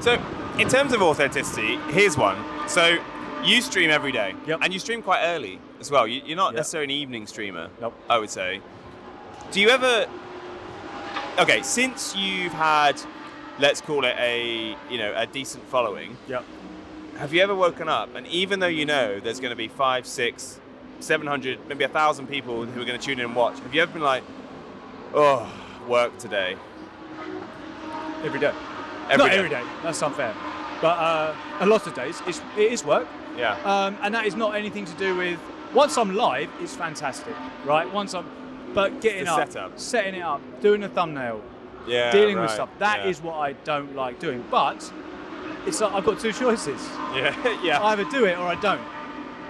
[0.01, 0.21] So,
[0.59, 2.37] in terms of authenticity, here's one.
[2.67, 2.97] So,
[3.45, 4.59] you stream every day, Yep.
[4.61, 6.05] and you stream quite early as well.
[6.05, 6.57] You- You're not Yep.
[6.57, 7.93] necessarily an evening streamer, Nope.
[8.09, 8.59] I would say.
[9.51, 10.07] Do you ever?
[11.39, 12.99] Okay, since you've had,
[13.59, 16.43] let's call it a you know a decent following, Yep.
[17.17, 20.05] Have you ever woken up and even though you know there's going to be five,
[20.05, 20.59] six,
[20.99, 23.73] seven hundred, maybe a thousand people who are going to tune in and watch, have
[23.73, 24.23] you ever been like,
[25.13, 25.51] oh,
[25.87, 26.55] work today?
[28.23, 28.53] Every day.
[29.09, 29.37] Every Not day.
[29.37, 29.63] every day.
[29.83, 30.33] That's unfair.
[30.81, 33.07] But uh, a lot of days, it's, it is work.
[33.35, 33.53] Yeah.
[33.63, 35.39] Um, and that is not anything to do with.
[35.73, 37.91] Once I'm live, it's fantastic, right?
[37.91, 38.25] Once I'm,
[38.73, 39.79] but getting up, setup.
[39.79, 41.41] setting it up, doing a thumbnail,
[41.87, 42.11] yeah.
[42.11, 42.69] dealing with stuff.
[42.79, 43.25] That is yeah.
[43.25, 44.45] what I don't like doing.
[44.49, 44.91] But
[45.67, 46.81] it's like I've got two choices.
[47.13, 47.79] Yeah, yeah.
[47.81, 48.81] I either do it or I don't.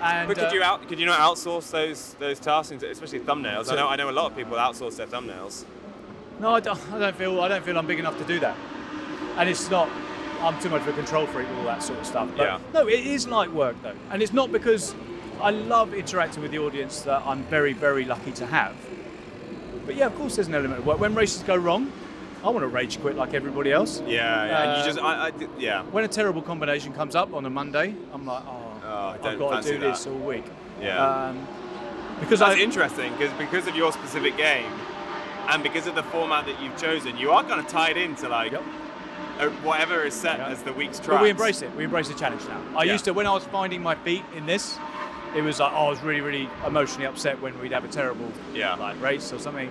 [0.01, 0.87] And But could uh, you out?
[0.87, 3.71] Could you not outsource those those tasks, especially thumbnails?
[3.71, 5.65] I know I know a lot of people outsource their thumbnails.
[6.39, 8.55] No, I don't, I don't feel I don't feel I'm big enough to do that.
[9.37, 9.89] And it's not.
[10.41, 12.29] I'm too much of a control freak with all that sort of stuff.
[12.37, 12.59] But Yeah.
[12.73, 14.93] No, it is light work though, and it's not because
[15.41, 18.75] I love interacting with the audience that I'm very very lucky to have.
[19.85, 20.99] But yeah, of course, there's an element of work.
[20.99, 21.91] When races go wrong,
[22.43, 24.01] I want to rage quit like everybody else.
[24.05, 24.61] Yeah, yeah.
[24.61, 27.49] and Uh, you just, I, I, yeah, When a terrible combination comes up on a
[27.49, 30.45] Monday, I'm like, oh, Oh, I I've got to do this all week.
[30.81, 31.05] yeah.
[31.05, 31.45] Um,
[32.21, 34.71] because That's I, interesting because because of your specific game,
[35.49, 38.53] and because of the format that you've chosen, you are kind of tied into like
[38.53, 38.63] Yep.
[39.39, 40.47] uh, whatever is set Yeah.
[40.47, 41.21] as the week's But track.
[41.21, 41.69] we embrace it.
[41.75, 42.59] We embrace the challenge now.
[42.77, 42.93] I Yeah.
[42.93, 44.77] used to, when I was finding my feet in this,
[45.35, 48.31] it was like, oh, I was really, really emotionally upset when we'd have a terrible
[48.53, 48.75] Yeah.
[48.75, 49.69] like race or something.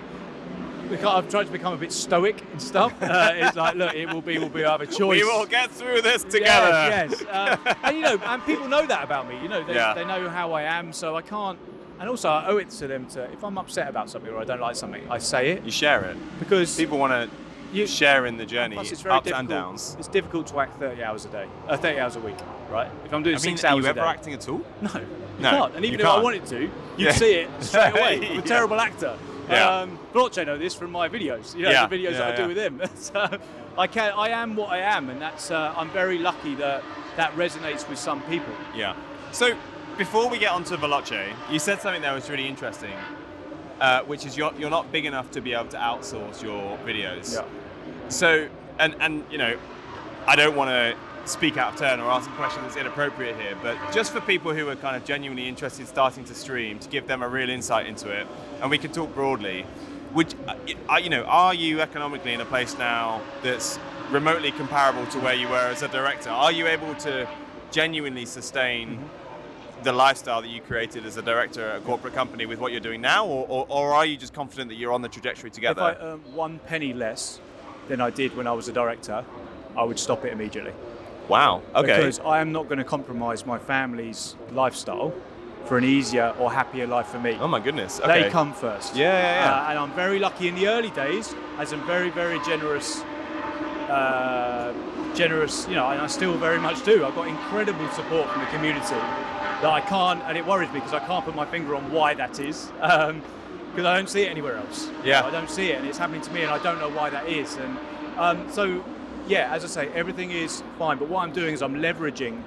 [0.89, 2.93] Because I've tried to become a bit stoic and stuff.
[3.01, 4.99] Uh, it's like, look, it will be, will be, I have a choice.
[5.21, 6.69] We will get through this together.
[6.69, 7.23] Yes, yes.
[7.29, 9.39] Uh, and you know, and people know that about me.
[9.41, 9.93] You know, they, Yeah.
[9.93, 11.57] they know how I am, so I can't.
[11.99, 14.43] And also, I owe it to them to, if I'm upset about something or I
[14.43, 16.17] don't like something, I say it You share it.
[16.39, 17.29] because People want to
[17.75, 19.39] You- share in the journey, Plus, it's very ups difficult.
[19.39, 19.95] and downs.
[19.99, 22.37] It's difficult to act 30 hours a day, uh, 30 hours a week,
[22.71, 22.89] right?
[23.05, 24.61] If I'm doing I mean, six are you ever day, acting at all?
[24.81, 25.05] no, you
[25.39, 25.75] No, can't.
[25.75, 26.23] And even if I can't.
[26.23, 27.11] wanted to, you'd Yeah.
[27.11, 28.27] see it straight away.
[28.31, 29.17] I'm a terrible actor.
[29.49, 29.69] Yeah.
[29.81, 31.55] Um, know this from my videos.
[31.55, 31.87] You know, Yeah.
[31.87, 32.81] the videos Yeah, that I do with him.
[32.95, 33.39] so
[33.77, 35.51] I can, I am what I am, and that's.
[35.51, 36.83] Uh, I'm very lucky that
[37.15, 38.53] that resonates with some people.
[38.75, 38.95] Yeah.
[39.31, 39.55] So
[39.97, 42.93] before we get on to Veloce, you said something that was really interesting,
[43.81, 47.33] uh, which is you're, you're not big enough to be able to outsource your videos.
[47.33, 47.43] Yeah.
[48.09, 48.47] So,
[48.79, 49.57] and and you know,
[50.27, 50.95] I don't want to
[51.27, 54.53] speak out of turn or ask a question that's inappropriate here, but just for people
[54.53, 57.49] who are kind of genuinely interested in starting to stream, to give them a real
[57.49, 58.27] insight into it,
[58.61, 59.65] and we can talk broadly.
[60.13, 61.23] Would uh, you know?
[61.23, 63.77] Are you economically in a place now that's
[64.09, 66.29] remotely comparable to where you were as a director?
[66.29, 67.27] Are you able to
[67.71, 69.09] genuinely sustain?
[69.83, 72.81] The lifestyle that you created as a director at a corporate company with what you're
[72.81, 75.91] doing now, or, or, or are you just confident that you're on the trajectory together?
[75.91, 76.01] If?
[76.01, 77.39] I earned one penny less
[77.87, 79.23] than I did when I was a director,
[79.77, 80.73] I would stop it immediately.
[81.27, 81.61] Wow.
[81.75, 81.97] Okay.
[81.97, 85.13] Because I am not going to compromise my family's lifestyle
[85.65, 87.37] for an easier or happier life for me.
[87.39, 87.99] Oh my goodness.
[87.99, 88.23] Okay.
[88.23, 88.95] They come first.
[88.95, 89.55] Yeah, yeah, yeah.
[89.55, 91.33] Uh, and I'm very lucky in the early days.
[91.57, 93.01] Had some very, very generous,
[93.89, 94.73] uh,
[95.13, 97.05] generous, you know, and I still very much do.
[97.05, 98.95] I've got incredible support from the community
[99.61, 102.13] that I can't, and it worries me because I can't put my finger on why
[102.13, 102.71] that is.
[102.79, 103.21] Um,
[103.71, 104.89] because I don't see it anywhere else.
[105.03, 105.23] Yeah.
[105.23, 107.27] I don't see it, and it's happening to me, and I don't know why that
[107.27, 107.57] is.
[107.57, 107.77] And
[108.17, 108.83] um, so,
[109.27, 110.97] yeah, as I say, everything is fine.
[110.97, 112.41] But what I'm doing is I'm leveraging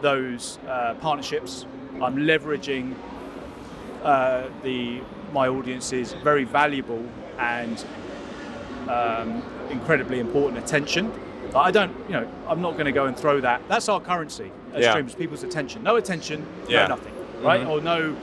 [0.00, 1.66] those uh, partnerships.
[2.02, 2.94] I'm leveraging
[4.02, 5.00] uh, the
[5.32, 7.04] my audience's very valuable
[7.38, 7.84] and
[8.88, 11.12] um, incredibly important attention.
[11.52, 13.60] But I don't, you know, I'm not going to go and throw that.
[13.68, 14.90] That's our currency as Yeah.
[14.92, 15.82] streamers, people's attention.
[15.82, 16.82] No attention, Yeah.
[16.82, 17.12] no nothing,
[17.42, 17.60] right?
[17.62, 17.68] Mhm.
[17.70, 18.16] Or no.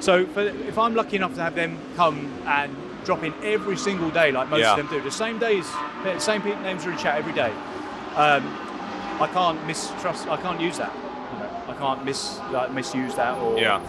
[0.00, 2.74] So for, if I'm lucky enough to have them come and
[3.08, 4.72] drop in every single day, like most Yeah.
[4.72, 5.64] of them do, the same days,
[6.18, 7.50] same names are in chat every day.
[8.14, 8.42] Um,
[9.18, 10.28] I can't mistrust.
[10.28, 10.92] I can't use that.
[11.32, 13.38] You know, I can't mis like, misuse that.
[13.38, 13.80] Or Yeah.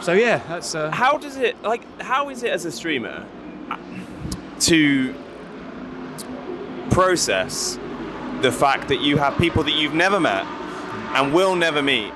[0.00, 0.76] So yeah, that's.
[0.76, 1.82] Uh, How does it like?
[2.00, 3.26] How is it as a streamer
[4.60, 5.12] to
[6.90, 7.78] process
[8.42, 10.46] the fact that you have people that you've never met
[11.16, 12.12] and will never meet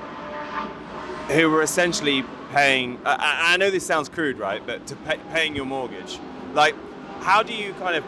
[1.31, 2.23] who are essentially
[2.55, 2.99] paying?
[3.05, 4.65] I- I, know this sounds crude, right?
[4.65, 6.19] But to pay, paying your mortgage,
[6.53, 6.75] like,
[7.21, 8.03] how do you kind of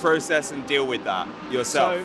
[0.00, 2.04] process and deal with that yourself?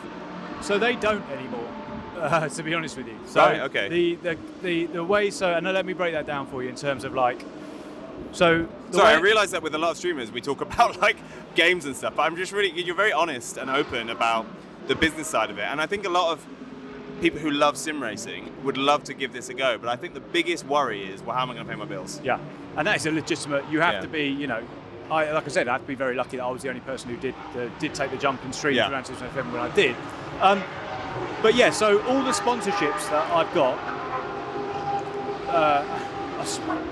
[0.61, 1.67] So, so they don't anymore.
[2.17, 3.15] Uh, to be honest with you.
[3.27, 3.89] So Right, okay.
[3.89, 6.75] The, the the the way so and let me break that down for you in
[6.75, 7.45] terms of like.
[8.31, 8.67] So.
[8.89, 11.17] Sorry, I realise that with a lot of streamers we talk about like
[11.53, 14.47] games and stuff, but I'm just really you're very honest and open about
[14.87, 16.43] the business side of it, and I think a lot of
[17.21, 19.77] people who love sim racing would love to give this a go.
[19.77, 21.85] But I think the biggest worry is, well, how am I going to pay my
[21.85, 22.21] bills?
[22.23, 22.39] Yeah,
[22.75, 23.69] and that is a legitimate.
[23.71, 24.01] You have Yeah.
[24.01, 24.61] to be, you know,
[25.09, 26.81] I like I said, I have to be very lucky that I was the only
[26.81, 28.89] person who did uh, did take the jump and stream Yeah.
[28.89, 29.95] Gran Turismo 7 when I did.
[30.41, 30.61] Um,
[31.41, 33.77] but yeah, so all the sponsorships that I've got,
[35.49, 35.83] uh,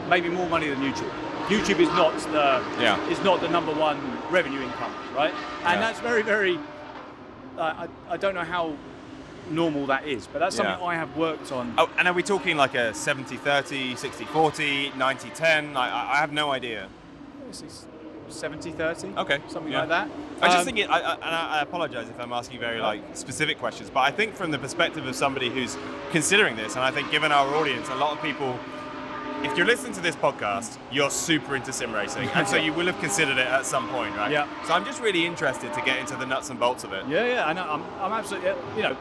[0.09, 1.11] maybe more money than YouTube.
[1.47, 3.07] YouTube is not the Yeah.
[3.09, 3.97] is not the number one
[4.31, 5.33] revenue income, right?
[5.63, 5.79] And Yeah.
[5.79, 6.57] that's very very.
[7.57, 8.73] Uh, I I don't know how
[9.49, 10.86] normal that is, but that's something Yeah.
[10.86, 11.73] I have worked on.
[11.77, 15.77] Oh, and are we talking like a 70 30, 60 40, 90 10?
[15.77, 16.88] I, I- have no idea.
[17.47, 17.86] This is
[18.29, 19.81] 70 30 Okay, something yeah.
[19.81, 20.08] like that
[20.41, 22.79] I just Um, think it, I, I, and I, I apologize if I'm asking very
[22.81, 25.77] like specific questions, but I think from the perspective of somebody who's
[26.12, 28.58] considering this, and I think given our audience, a lot of people,
[29.43, 32.88] if you're listening to this podcast, you're super into sim racing, and so you will
[32.88, 34.31] have considered it at some point, right?
[34.31, 34.47] Yeah.
[34.65, 37.05] So I'm just really interested to get into the nuts and bolts of it.
[37.08, 37.63] Yeah, yeah, I know.
[37.69, 38.97] I'm, I'm absolutely, you know,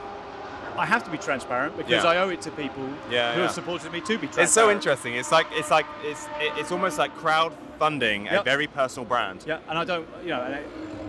[0.76, 2.10] I have to be transparent because Yeah.
[2.10, 4.44] I owe it to people Yeah, who have supported me to be transparent.
[4.48, 5.14] It's so interesting.
[5.14, 6.26] It's like it's like it's
[6.58, 9.44] it's almost like crowdfunding a very personal brand.
[9.46, 10.54] Yeah, and I don't, you know, and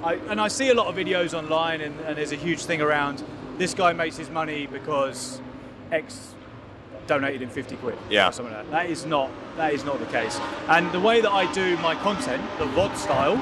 [0.04, 2.66] I, I and I see a lot of videos online, and, and there's a huge
[2.66, 3.24] thing around
[3.58, 5.42] this guy makes his money because
[5.92, 6.34] X
[7.08, 7.98] donated him 50 quid.
[8.10, 8.30] Yeah.
[8.30, 8.72] Or something like that.
[8.72, 10.40] That is not that is not the case.
[10.68, 13.38] And the way that I do my content, the VOD style,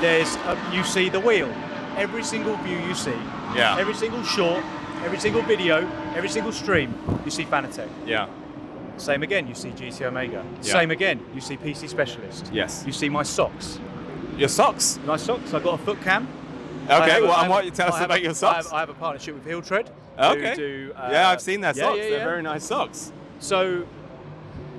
[0.00, 1.52] there's a, you see the wheel.
[1.96, 3.16] Every single view you see,
[3.56, 3.76] Yeah.
[3.78, 4.62] every single short,
[5.04, 7.88] every single video, every single stream, you see Fanatec.
[8.06, 8.28] Yeah.
[8.96, 10.44] Same again, you see GT Omega.
[10.56, 10.60] Yeah.
[10.72, 12.50] Same again, you see PC Specialist.
[12.52, 12.82] Yes.
[12.86, 13.78] You see my socks.
[14.36, 14.98] Your socks.
[15.04, 15.54] My socks.
[15.54, 16.26] I got a foot cam.
[16.84, 17.20] Okay.
[17.22, 18.64] Well, I and have what a- you tell I us about a- your I socks?
[18.66, 19.90] have, I have a partnership with Heel Tread.
[20.18, 20.54] Okay.
[20.56, 21.98] do, uh, yeah, I've seen their yeah, socks.
[21.98, 23.12] yeah, They're very nice socks.
[23.38, 23.84] So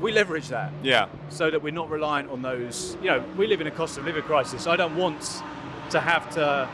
[0.02, 1.08] we leverage that Yeah.
[1.30, 2.98] so that we're not reliant on those.
[3.02, 4.68] You know, we live in a cost of living crisis.
[4.68, 5.42] I don't want
[5.92, 6.68] to have to.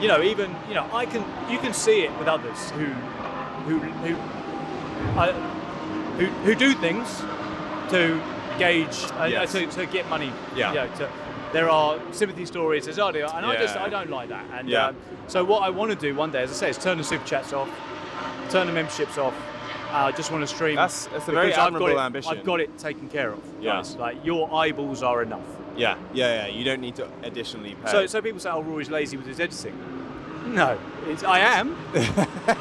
[0.00, 1.24] You know, even you know, I can.
[1.50, 2.86] You can see it with others who,
[3.66, 4.16] who, who,
[5.18, 5.32] I,
[6.18, 7.20] who, who do things
[7.90, 8.20] to
[8.58, 9.52] gauge uh, Yes.
[9.52, 10.32] to, to get money.
[10.56, 10.70] Yeah.
[10.70, 11.10] You know, to,
[11.52, 13.06] there are sympathy stories, there's and
[13.46, 13.84] I just Yeah.
[13.84, 14.44] I don't like that.
[14.54, 14.86] And Yeah.
[14.88, 14.96] um,
[15.28, 17.24] so what I want to do one day, as I say, is turn the super
[17.26, 17.68] chats off,
[18.50, 19.34] turn the memberships off.
[19.90, 20.76] Uh, I just want to stream.
[20.76, 22.38] That's- that's a very because I've got admirable it- ambition.
[22.38, 23.40] I've got it taken care of.
[23.60, 23.74] Yeah.
[23.74, 23.96] guys.
[23.96, 25.44] Like your eyeballs are enough.
[25.76, 25.96] Yeah.
[26.12, 26.46] Yeah.
[26.46, 26.46] Yeah.
[26.48, 27.90] You don't need to additionally pay.
[27.90, 29.78] So, so people say, "Oh, Rory's lazy with his editing."
[30.46, 31.76] No, it's, I am,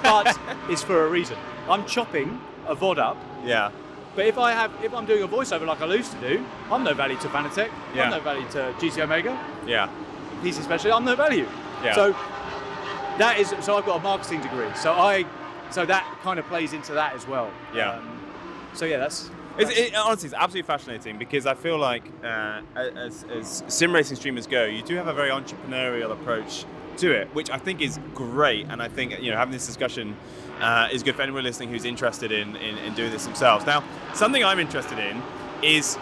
[0.03, 0.37] but
[0.69, 1.35] it's for a reason.
[1.67, 3.71] I'm chopping a VOD up, yeah.
[4.15, 6.83] but if I have, if I'm doing a voiceover like I used to do, I'm
[6.83, 7.71] no value to Fanatec.
[7.95, 8.03] Yeah.
[8.03, 9.37] I'm no value to GT Omega.
[9.65, 9.89] Yeah.
[10.41, 11.47] PC Specialist, I'm no value.
[11.83, 11.95] Yeah.
[11.95, 12.11] So
[13.17, 14.69] that is so I've got a marketing degree.
[14.75, 15.25] So I
[15.71, 17.51] so that kind of plays into that as well.
[17.73, 17.93] Yeah.
[17.93, 18.19] Um,
[18.73, 19.29] so yeah, that's.
[19.57, 24.17] It's, it, honestly, it's absolutely fascinating because I feel like uh, as, as sim racing
[24.17, 26.65] streamers go, you do have a very entrepreneurial approach
[26.97, 28.67] to it, which I think is great.
[28.69, 30.15] And I think you know having this discussion
[30.61, 33.65] uh, is good for anyone listening who's interested in, in, in doing this themselves.
[33.65, 33.83] Now,
[34.13, 35.21] something I'm interested in
[35.63, 35.97] is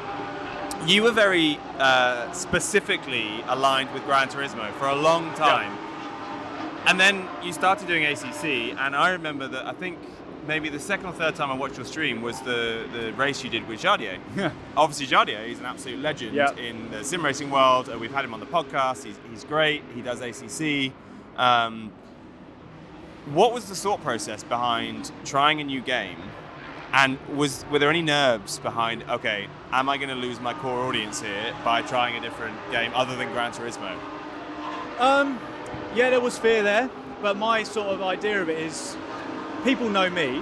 [0.86, 5.78] you were very uh, specifically aligned with Gran Turismo for a long time.
[6.86, 10.00] And then you started doing ACC, and I remember that I think
[10.48, 13.50] maybe the second or third time I watched your stream was the, the race you
[13.50, 14.18] did with Jardier.
[14.36, 14.52] Yeah.
[14.76, 16.54] Obviously, Jardier is an absolute legend Yeah.
[16.56, 17.90] in the sim racing world.
[17.90, 19.04] Uh, we've had him on the podcast.
[19.04, 19.84] He's, he's great.
[19.96, 20.92] He does ACC.
[21.38, 21.92] Um,
[23.34, 26.18] what was the thought process behind trying a new game?
[26.92, 29.04] And was were there any nerves behind?
[29.08, 32.92] Okay, am I going to lose my core audience here by trying a different game
[32.96, 33.96] other than Gran Turismo?
[35.00, 35.40] Um,
[35.94, 36.90] yeah, there was fear there,
[37.22, 38.98] but my sort of idea of it is
[39.64, 40.42] people know me,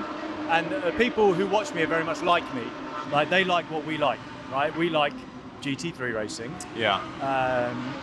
[0.50, 2.64] and uh, people who watch me are very much like me.
[3.12, 4.20] Like they like what we like,
[4.52, 4.76] right?
[4.78, 5.14] We like
[5.62, 6.96] GT3 racing, Yeah.
[7.22, 7.94] um,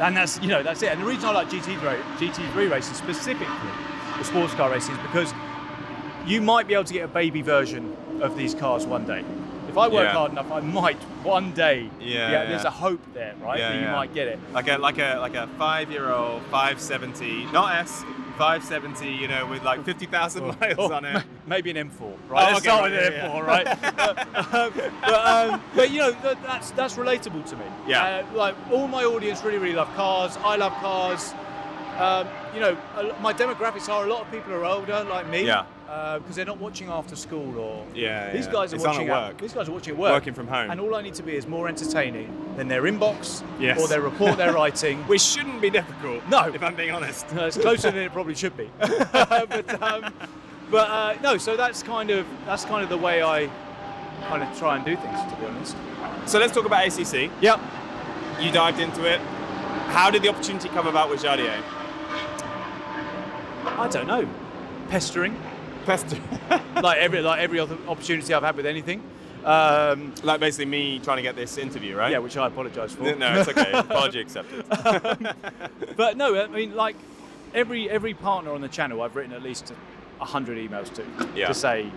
[0.00, 0.90] and that's you know that's it.
[0.92, 3.46] And the reason I like GT3 GT3 racing specifically,
[4.18, 5.32] the sports car racing, is because
[6.26, 9.22] you might be able to get a baby version of these cars one day.
[9.68, 10.12] If I work Yeah.
[10.12, 11.90] hard enough, I might one day.
[12.00, 12.68] Yeah, There's yeah.
[12.68, 13.58] a hope there, right?
[13.58, 13.92] Yeah, that you yeah.
[13.92, 14.38] might get it.
[14.52, 18.04] Like a like a like a five year old 570, not S,
[18.36, 21.24] 570, you know, with like 50,000 miles on it.
[21.46, 22.48] Maybe an M4, right?
[22.48, 24.54] Oh, Let's okay, start with right, an M4, right?
[24.54, 27.64] um, but, um, but you know, that, that's that's relatable to me.
[27.86, 28.24] Yeah.
[28.32, 30.36] Uh, like all my audience really, really love cars.
[30.38, 31.34] I love cars.
[31.98, 32.76] Um, you know,
[33.20, 35.46] my demographics are a lot of people are older, like me.
[35.46, 35.66] Yeah.
[35.84, 37.86] Because they're not watching after school or.
[37.94, 38.52] Yeah, These yeah.
[38.52, 39.30] guys are It's on at watching work.
[39.30, 40.12] At, these guys are watching at work.
[40.12, 40.70] Working from home.
[40.70, 43.78] And all I need to be is more entertaining than their inbox Yes.
[43.80, 44.98] or their report they're writing.
[45.04, 46.26] Which shouldn't be difficult.
[46.28, 46.48] No.
[46.52, 47.30] If I'm being honest.
[47.32, 48.70] No, it's closer than it probably should be.
[48.78, 50.12] but um,
[50.70, 53.50] but uh, no, so that's kind of that's kind of the way I
[54.28, 55.76] kind of try and do things, to be honest.
[56.26, 57.30] So let's talk about ACC.
[57.42, 57.60] Yep.
[58.40, 59.20] You dived into it.
[59.90, 61.62] How did the opportunity come about with Jardier?
[63.66, 64.26] I don't know.
[64.88, 65.36] Pestering.
[65.84, 66.18] Pester.
[66.82, 69.02] like every like every other opportunity I've had with anything.
[69.44, 72.10] Um, like basically me trying to get this interview, right?
[72.10, 73.14] yeah, which I apologise for.
[73.14, 73.72] No, it's okay.
[73.74, 74.64] Apology accepted.
[75.96, 76.96] But no, I mean, like
[77.54, 79.72] every every partner on the channel, I've written at least
[80.20, 81.04] a hundred emails to
[81.36, 81.48] Yeah.
[81.48, 81.90] to say,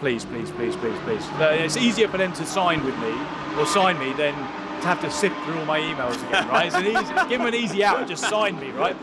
[0.00, 1.24] please, please, please, please, please.
[1.40, 3.14] Uh, It's easier for them to sign with me
[3.58, 6.66] or sign me than to have to sift through all my emails again, right?
[6.66, 8.96] It's an easy, give them an easy out and just sign me, right?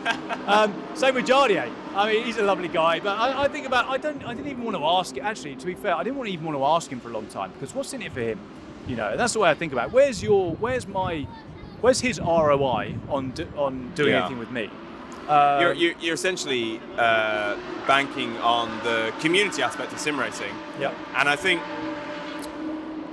[0.46, 1.70] Um, same with Jardier.
[1.96, 4.50] I mean, he's a lovely guy, but I, I think about I don't I didn't
[4.50, 5.16] even want to ask.
[5.16, 7.08] It actually, to be fair, I didn't want to even want to ask him for
[7.08, 8.38] a long time because what's in it for him?
[8.86, 9.88] You know, that's the way I think about.
[9.88, 9.92] it.
[9.92, 11.26] Where's your Where's my
[11.80, 14.20] Where's his ROI on do, on doing Yeah.
[14.20, 14.70] anything with me?
[15.28, 17.56] Uh, you're, you're, you're essentially uh,
[17.86, 20.54] banking on the community aspect of sim racing.
[20.80, 21.60] yeah, And I think,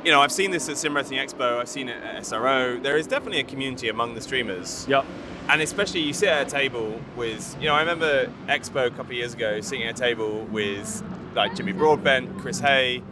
[0.06, 2.82] you know, I've seen this at Sim Racing Expo, I've seen it at SRO.
[2.82, 4.86] There is definitely a community among the streamers.
[4.88, 5.04] yeah,
[5.50, 9.08] And especially you sit at a table with, you know, I remember Expo a couple
[9.08, 11.04] of years ago sitting at a table with
[11.36, 13.04] like Jimmy Broadbent, Chris Hay,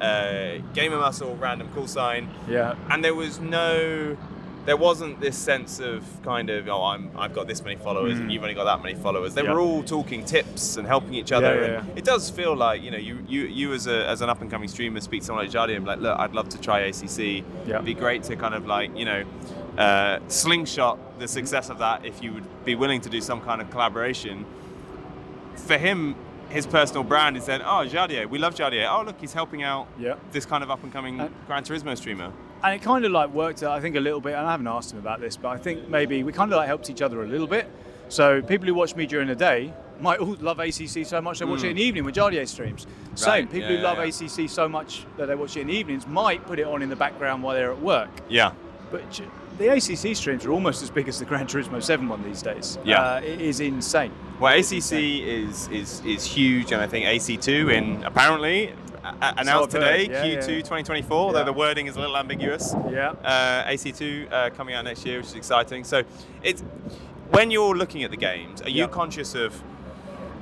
[0.00, 4.16] uh, Gamer Muscle, Random Call Sign, yeah, and there was no,
[4.64, 8.30] there wasn't this sense of kind of, oh, I'm, I've got this many followers and
[8.30, 9.34] you've only got that many followers.
[9.34, 9.46] They Mm.
[9.46, 9.52] Yeah.
[9.54, 11.54] were all talking tips and helping each other.
[11.60, 11.84] Yeah, yeah.
[11.96, 14.50] It does feel like, you know, you, you, you as, a, as an up and
[14.50, 17.18] coming streamer speak to someone like Jardy and like, look, I'd love to try ACC.
[17.18, 17.76] Yeah.
[17.76, 19.24] It'd be great to kind of like, you know,
[19.78, 23.62] uh, slingshot the success of that if you would be willing to do some kind
[23.62, 24.44] of collaboration.
[25.56, 26.14] For him,
[26.50, 28.86] his personal brand is then, oh, Jardier, we love Jardier.
[28.90, 30.14] Oh, look, he's helping out Yeah.
[30.32, 32.32] this kind of up and coming Gran Turismo streamer.
[32.64, 33.62] and it kind of like worked.
[33.62, 34.34] out, I think a little bit.
[34.34, 36.66] And I haven't asked him about this, but I think maybe we kind of like
[36.66, 37.68] helped each other a little bit.
[38.08, 41.44] So people who watch me during the day might all love ACC so much they
[41.44, 42.86] watch it in the evening when Jardier streams.
[43.14, 43.46] Same.
[43.46, 43.52] Mm.
[43.52, 44.04] People yeah, who love yeah,
[44.44, 46.88] ACC so much that they watch it in the evenings might put it on in
[46.88, 48.08] the background while they're at work.
[48.28, 48.52] Yeah.
[48.90, 49.02] But
[49.58, 52.78] the ACC streams are almost as big as the Gran Turismo 7 one these days.
[52.84, 53.02] Yeah.
[53.02, 54.12] Uh, it is insane.
[54.40, 58.72] Well, ACC is is is huge, and I think AC2 in apparently
[59.04, 60.40] a- announced today, yeah, Q2 yeah.
[60.40, 61.26] 2024.
[61.26, 61.32] Yeah.
[61.38, 62.74] Though the wording is a little ambiguous.
[62.90, 63.10] Yeah.
[63.24, 65.82] Uh, AC2 uh, coming out next year, which is exciting.
[65.84, 66.04] So,
[66.42, 66.62] it's
[67.30, 69.60] when you're looking at the games, are you conscious of?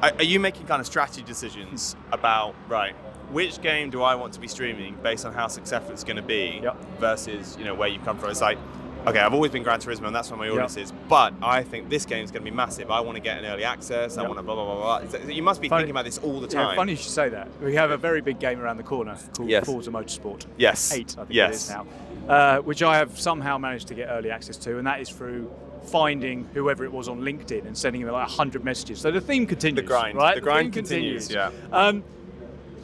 [0.03, 2.95] Are, are you making kind of strategy decisions about right?
[3.31, 6.23] Which game do I want to be streaming based on how successful it's going to
[6.23, 6.63] be
[7.01, 8.31] versus you know where you come from?
[8.31, 8.59] It's like,
[9.07, 10.83] okay, I've always been Gran Turismo, and that's where my audience Yeah.
[10.85, 10.93] is.
[11.09, 12.91] But I think this game is going to be massive.
[12.91, 14.17] I want to get an early access.
[14.19, 14.29] I Yeah.
[14.29, 15.31] want to blah blah blah blah.
[15.31, 16.77] You must be Funny- thinking about this all the Yeah, time.
[16.77, 17.49] funny you should say that.
[17.63, 19.67] We have a very big game around the corner called Yes.
[19.67, 20.47] Forza Motorsport.
[20.57, 20.93] Yes.
[20.95, 21.51] Eight, I think Yes.
[21.51, 21.87] it is now.
[22.29, 25.51] Uh, which I have somehow managed to get early access to, and that is through
[25.85, 29.01] finding whoever it was on LinkedIn and sending them like 100 messages.
[29.01, 29.77] So the theme continues.
[29.83, 30.17] The grind.
[30.19, 30.35] Right?
[30.35, 31.51] The grind theme continues, yeah.
[31.73, 32.03] Um,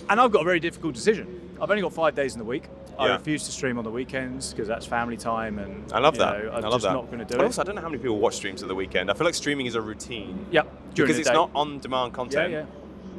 [0.09, 1.41] and I've got a very difficult decision.
[1.61, 2.65] I've only got five days in the week.
[2.99, 6.45] I refuse to stream on the weekends because that's family time, and I love that.
[6.45, 6.93] know, I I'm love just that.
[6.93, 7.47] not going to do But it.
[7.47, 9.11] also, I don't know how many people watch streams at the weekend.
[9.11, 10.95] I feel like streaming is a routine Yep.
[10.95, 11.35] during because it's day.
[11.35, 12.53] not on-demand content.
[12.53, 12.67] Yeah, yeah.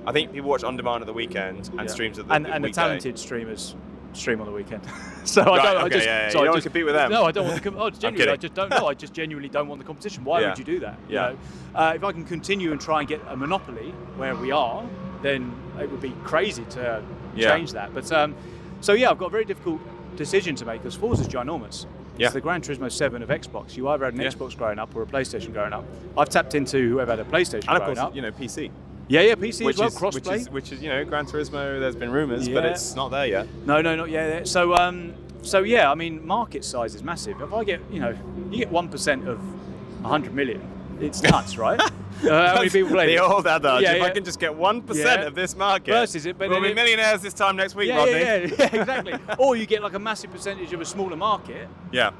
[0.05, 1.87] I think people watch on demand at the weekend and Yeah.
[1.87, 3.75] streams at the, and, the and the talented streamers
[4.13, 4.81] stream on the weekend.
[5.23, 5.83] so I don't.
[5.85, 7.11] I just, yeah, yeah, so you I don't wanna compete with them.
[7.11, 7.63] No, I don't want to.
[7.63, 8.87] Com- oh, genuinely, I just don't know.
[8.87, 10.23] I just genuinely don't want the competition.
[10.23, 10.49] Why Yeah.
[10.49, 10.97] would you do that?
[11.09, 11.21] You Yeah.
[11.29, 11.37] know?
[11.79, 14.83] uh, if I can continue and try and get a monopoly where we are,
[15.23, 17.01] then it would be crazy to
[17.35, 17.55] Yeah.
[17.55, 17.93] change that.
[17.93, 18.35] But um,
[18.83, 19.79] so yeah, I've got a very difficult
[20.17, 21.85] decision to make because Forza's ginormous.
[22.17, 22.27] Yeah.
[22.27, 23.75] It's the Gran Turismo 7 of Xbox.
[23.75, 24.27] You either had an Yeah.
[24.27, 25.83] Xbox growing up or a PlayStation growing up.
[26.15, 28.15] I've tapped into whoever had a PlayStation And of growing course, up.
[28.15, 28.69] you know, PC.
[29.07, 30.13] yeah, yeah, PC Which as well, is, crossplay.
[30.15, 31.79] which is which is you know Gran Turismo.
[31.79, 33.47] There's been rumours, but it's not there yet.
[33.65, 34.47] No, no, not yet.
[34.47, 37.41] So, um, so yeah, I mean, market size is massive.
[37.41, 38.15] If I get, you know,
[38.51, 39.39] you get one percent of
[40.03, 40.61] 100 million,
[41.01, 41.79] it's nuts, right?
[42.23, 43.07] Uh, how many people play?
[43.07, 43.81] the old adage.
[43.81, 45.27] Yeah, if I can just get one percent Yeah.
[45.27, 47.97] of this market, Versus it, but we'll be it- millionaires this time next week, Yeah,
[47.97, 48.13] Rodney.
[48.13, 49.13] yeah, yeah, yeah, exactly.
[49.37, 52.11] or you get like a massive percentage of a smaller market, yeah,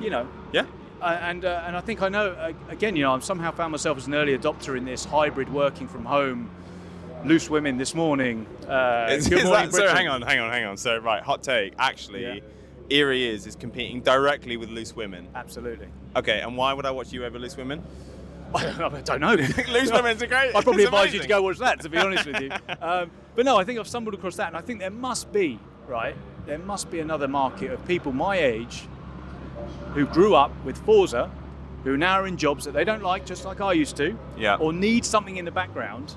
[0.00, 0.26] you know.
[0.52, 0.64] yeah.
[1.02, 2.96] Uh, and uh, and I think I know uh, again.
[2.96, 6.06] You know, I've somehow found myself as an early adopter in this hybrid working from
[6.06, 6.48] home.
[7.26, 8.46] Loose women this morning.
[8.66, 10.78] Uh, Is- good is morning, that- so hang on, hang on, hang on.
[10.78, 11.74] So right, hot take.
[11.78, 12.42] Actually,
[12.90, 15.28] Erie is is competing directly with Loose Women.
[15.34, 15.88] Absolutely.
[16.16, 17.82] Okay, and why would I watch you over Loose Women?
[18.54, 19.34] I don't know.
[19.72, 20.54] Loose Women's a great.
[20.54, 22.50] I'd probably advise you to go watch that, to be honest with you.
[22.80, 25.58] Um, but no, I think I've stumbled across that, and I think there must be,
[25.88, 26.14] right?
[26.46, 28.86] There must be another market of people my age
[29.94, 31.30] who grew up with Forza,
[31.82, 34.56] who now are in jobs that they don't like, just like I used to, Yeah.
[34.56, 36.14] or need something in the background.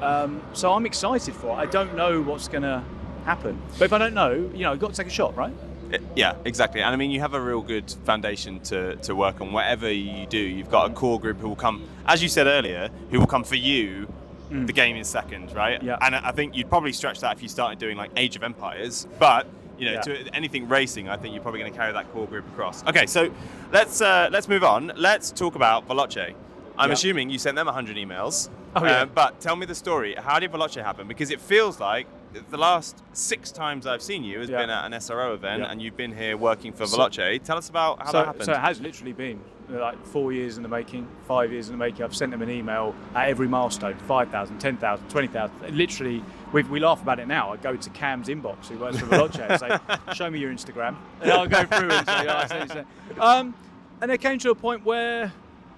[0.00, 1.54] Um, so I'm excited for it.
[1.62, 2.84] I don't know what's going to
[3.24, 3.60] happen.
[3.78, 5.52] But if I don't know, you know, I've got to take a shot, right?
[5.92, 6.80] Uh, Yeah, exactly.
[6.82, 9.52] And I mean, you have a real good foundation to, to work on.
[9.52, 12.90] Whatever you do, you've got a core group who will come, as you said earlier,
[13.10, 14.12] who will come for you.
[14.50, 15.78] The game is second, right?
[15.78, 15.84] Mm.
[15.84, 15.98] Yeah.
[16.00, 19.06] And I think you'd probably stretch that if you started doing like Age of Empires.
[19.18, 19.46] But
[19.78, 20.00] you know, Yeah.
[20.00, 22.82] to anything racing, I think you're probably going to carry that core group across.
[22.86, 23.30] Okay, so
[23.72, 24.90] let's uh, let's move on.
[24.96, 26.32] Let's talk about Veloce.
[26.78, 26.94] I'm Yeah.
[26.94, 28.48] assuming you sent them 100 emails.
[28.74, 29.00] Oh, yeah.
[29.02, 30.14] Um, but tell me the story.
[30.14, 31.06] How did Veloce happen?
[31.08, 32.06] Because it feels like
[32.50, 34.58] the last six times I've seen you has Yeah.
[34.60, 35.70] been at an SRO event, Yeah.
[35.70, 37.42] and you've been here working for So- Veloce.
[37.42, 38.44] tell us about how so, that happened.
[38.44, 41.78] so it has literally been like four years in the making, five years in the
[41.78, 42.02] making.
[42.02, 45.76] I've sent them an email at every milestone 5,000, 10,000, 20,000.
[45.76, 46.22] Literally,
[46.52, 47.52] we, we laugh about it now.
[47.52, 49.78] I go to Cam's inbox, who works for Veloce, and say,
[50.14, 50.96] Show me your Instagram.
[51.20, 53.54] And I'll go through and say, "Oh, I sent you um,
[54.00, 55.32] And it came to a point where,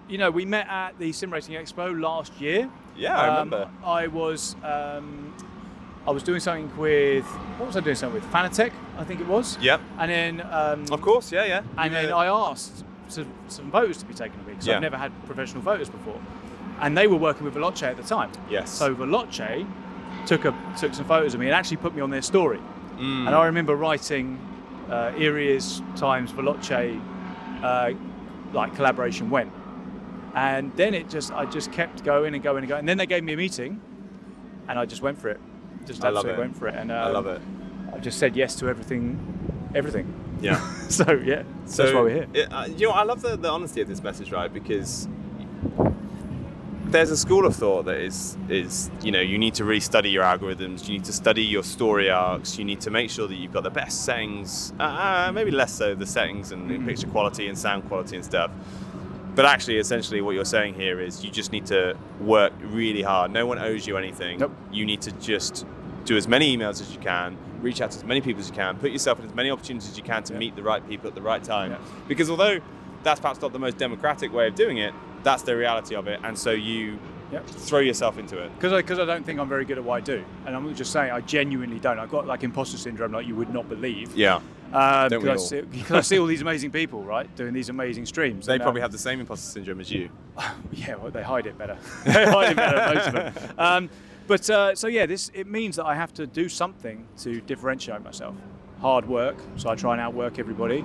[0.09, 2.70] you know, we met at the Sim Racing Expo last year.
[2.96, 3.70] yeah, I Um, remember.
[3.84, 5.34] I was um,
[6.07, 7.24] I was doing something with
[7.59, 9.59] what was I doing something with Fanatec, I think it was.
[9.61, 9.80] Yep.
[9.98, 11.62] And then um, Of course, yeah, yeah.
[11.78, 14.76] and then I asked some, some photos to be taken of me because Yeah.
[14.76, 16.18] I've never had professional voters before,
[16.80, 18.30] and they were working with Veloce at the time.
[18.48, 18.70] Yes.
[18.70, 19.66] So Veloce
[20.26, 22.61] took a took some photos of me and actually put me on their story.
[22.96, 23.26] Mm.
[23.26, 24.38] And I remember writing
[24.90, 27.01] uh, Irias times Veloce
[27.62, 27.92] uh,
[28.53, 29.53] like collaboration went.
[30.34, 32.80] And then it just I just kept going and going and going.
[32.80, 33.80] And then they gave me a meeting
[34.68, 35.40] and I just went for it.
[35.91, 36.47] Just I love absolutely it.
[36.47, 36.74] went for it.
[36.76, 37.41] And I um, love it.
[37.93, 39.18] I just said yes to everything
[39.74, 40.07] everything.
[40.41, 40.61] Yeah.
[40.88, 42.26] So yeah, So that's why we're here.
[42.34, 44.53] it- uh, you know, I love the, the honesty of this message, right?
[44.53, 45.09] Because
[46.86, 50.11] there's a school of thought that is is you know you need to really study
[50.11, 53.36] your algorithms, you need to study your story arcs, you need to make sure that
[53.36, 54.82] you've got the best settings, uh,
[55.28, 56.86] uh, maybe less so the settings and Mhm.
[56.86, 58.51] picture quality and sound quality and stuff.
[59.36, 63.30] But actually, essentially, what you're saying here is you just need to work really hard.
[63.32, 64.41] No one owes you anything.
[64.41, 64.53] Nope.
[64.72, 65.64] You need to just
[66.05, 68.55] do as many emails as you can, reach out to as many people as you
[68.55, 70.38] can, put yourself in as many opportunities as you can to Yeah.
[70.38, 71.72] meet the right people at the right time.
[71.72, 71.78] Yeah.
[72.09, 72.59] Because although
[73.03, 76.20] that's perhaps not the most democratic way of doing it, that's the reality of it.
[76.24, 76.98] And so you
[77.32, 77.46] Yep.
[77.46, 78.51] throw yourself into it.
[78.57, 80.74] Because I, because I don't think I'm very good at what I do, and I'm
[80.74, 81.98] just saying I genuinely don't.
[81.98, 84.16] I've got like imposter syndrome, like you would not believe.
[84.16, 84.40] Yeah.
[84.72, 88.07] Uh, because, I see, because I see all these amazing people, right, doing these amazing
[88.07, 88.46] streams.
[88.46, 90.11] They and, probably um, have the same imposter syndrome as you.
[90.72, 91.76] yeah, well, they hide it better.
[92.05, 93.55] they hide it better, most of them.
[93.59, 93.90] Um,
[94.31, 98.05] but uh, so yeah, this it means that I have to do something to differentiate
[98.05, 98.37] myself.
[98.81, 100.85] Hard work, so I try and outwork everybody.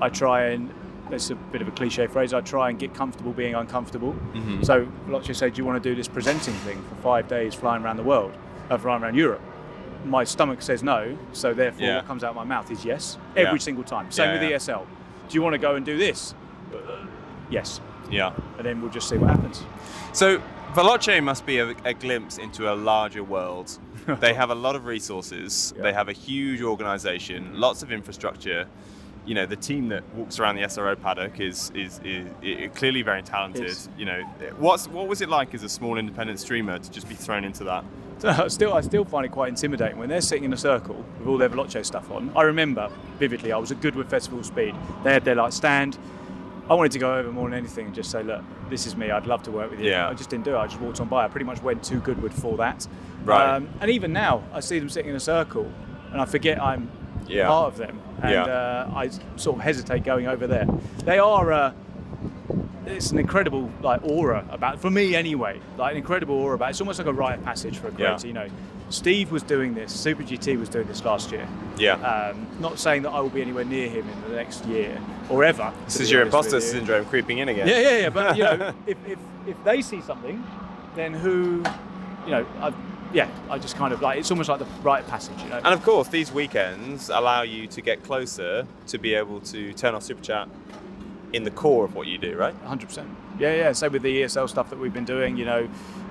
[0.00, 0.72] I try and
[1.10, 2.32] that's a bit of a cliche phrase.
[2.32, 4.12] I try and get comfortable being uncomfortable.
[4.12, 4.62] Mm-hmm.
[4.62, 7.82] So Veloce said, "Do you want to do this presenting thing for five days, flying
[7.82, 8.32] around the world,
[8.70, 9.42] uh, flying around Europe?"
[10.04, 11.96] My stomach says no, so therefore Yeah.
[11.96, 13.58] what comes out of my mouth is yes every Yeah.
[13.68, 14.08] single time.
[14.12, 14.50] Same Yeah, with.
[14.52, 14.86] ESL.
[15.28, 16.34] Do you want to go and do this?
[17.50, 18.30] Yes, Yeah.
[18.56, 19.64] and then we'll just see what happens.
[20.12, 20.40] So
[20.74, 23.78] Veloce must be a, a glimpse into a larger world.
[24.20, 25.72] they have a lot of resources.
[25.76, 25.82] Yeah.
[25.82, 28.66] They have a huge organization, lots of infrastructure.
[29.24, 33.02] You know, the team that walks around the SRO paddock is is, is, i clearly
[33.02, 33.62] very talented.
[33.62, 34.22] It's- you know,
[34.58, 37.64] what's what was it like as a small independent streamer to just be thrown into
[37.64, 37.84] that?
[38.18, 41.26] So still, I still find it quite intimidating when they're sitting in a circle with
[41.28, 42.32] all their Veloce stuff on.
[42.34, 44.74] I remember vividly, I was at Goodwood Festival Speed.
[45.02, 45.98] They had their like stand.
[46.68, 49.10] I wanted to go over more than anything and just say, look, this is me.
[49.10, 49.90] I'd love to work with you.
[49.90, 50.08] Yeah.
[50.08, 50.58] I just didn't do it.
[50.58, 51.24] I just walked on by.
[51.24, 52.86] I pretty much went to Goodwood for that.
[53.24, 53.54] Right.
[53.56, 55.70] Um, and even now, I see them sitting in a circle,
[56.12, 56.90] and I forget I'm
[57.26, 57.48] Yeah.
[57.48, 58.44] part of them, and Yeah.
[58.44, 60.66] uh, I sort of hesitate going over there.
[61.04, 61.52] They are.
[61.52, 61.72] Uh,
[62.86, 66.82] it's an incredible like aura about for me anyway like an incredible aura about it's
[66.82, 68.18] almost like a rite of passage for a Yeah.
[68.22, 68.46] you know
[68.94, 71.46] steve was doing this super gt was doing this last year
[71.78, 71.94] Yeah.
[71.94, 75.42] um, not saying that i will be anywhere near him in the next year or
[75.44, 77.66] ever this is your imposter syndrome creeping in again.
[77.66, 80.42] yeah yeah yeah but you know if, if, if they see something
[80.94, 81.62] then who
[82.24, 82.72] you know I,
[83.12, 85.56] yeah i just kind of like it's almost like the rite of passage you know
[85.56, 89.94] And of course, these weekends allow you to get closer to be able to turn
[89.94, 90.48] off Super Chat
[91.34, 92.54] in the core of what you do, right?
[92.64, 93.06] 100%.
[93.38, 93.72] Yeah, yeah.
[93.72, 95.68] Same with the ESL stuff that we've been doing, you know,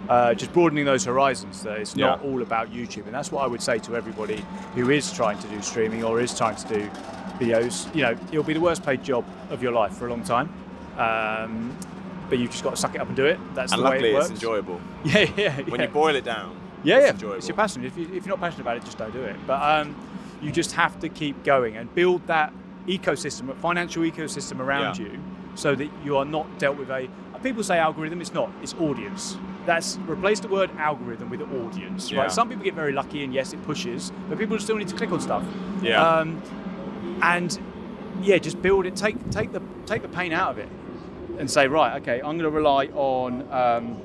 [0.09, 1.63] uh, just broadening those horizons.
[1.63, 2.29] That it's not Yeah.
[2.29, 3.05] all about YouTube.
[3.05, 4.43] And that's what I would say to everybody
[4.75, 6.89] who is trying to do streaming or is trying to do
[7.39, 7.93] videos.
[7.95, 10.49] You know, it'll be the worst paid job of your life for a long time.
[10.97, 11.75] Um,
[12.29, 13.39] but you've just got to suck it up and do it.
[13.53, 14.25] That's And the way it works.
[14.29, 14.79] it's enjoyable.
[15.05, 15.61] Yeah, yeah.
[15.61, 17.11] When you boil it down, Yeah, it's yeah.
[17.13, 17.37] enjoyable.
[17.37, 17.85] It's your passion.
[17.85, 19.35] If, you, if you're not passionate about it, just don't do it.
[19.47, 19.95] But um,
[20.41, 22.51] you just have to keep going and build that
[22.87, 25.05] ecosystem, a financial ecosystem around Yeah.
[25.05, 25.19] you,
[25.55, 27.07] so that you are not dealt with a.
[27.41, 28.21] People say algorithm.
[28.21, 28.49] It's not.
[28.61, 29.37] It's audience.
[29.65, 32.09] That's replace the word algorithm with audience.
[32.09, 32.21] Yeah.
[32.21, 32.31] Right.
[32.31, 35.11] Some people get very lucky, and yes, it pushes, but people still need to click
[35.11, 35.43] on stuff.
[35.81, 36.01] Yeah.
[36.01, 36.41] Um,
[37.21, 37.59] and
[38.21, 38.95] yeah, just build it.
[38.95, 40.69] Take take the take the pain out of it,
[41.37, 43.41] and say right, okay, I'm going to rely on.
[43.51, 43.97] Um,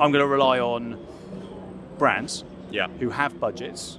[0.00, 0.98] I'm going to rely on
[1.98, 3.98] brands yeah, who have budgets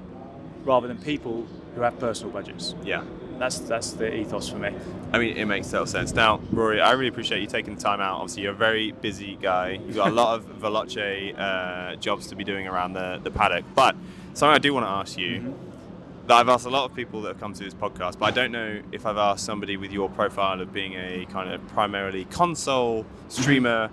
[0.63, 2.75] rather than people who have personal budgets.
[2.83, 3.03] yeah.
[3.37, 4.73] That's that's the ethos for me.
[5.13, 6.13] I mean, it makes total sense.
[6.13, 8.19] Now, Rory, I really appreciate you taking the time out.
[8.19, 9.79] Obviously, you're a very busy guy.
[9.85, 13.65] You've got a lot of Veloce uh, jobs to be doing around the, the paddock.
[13.75, 13.95] But
[14.33, 16.27] something I do want to ask you mm-hmm.
[16.27, 18.31] that I've asked a lot of people that have come to this podcast, but I
[18.31, 22.25] don't know if I've asked somebody with your profile of being a kind of primarily
[22.25, 23.29] console mm-hmm.
[23.29, 23.89] streamer,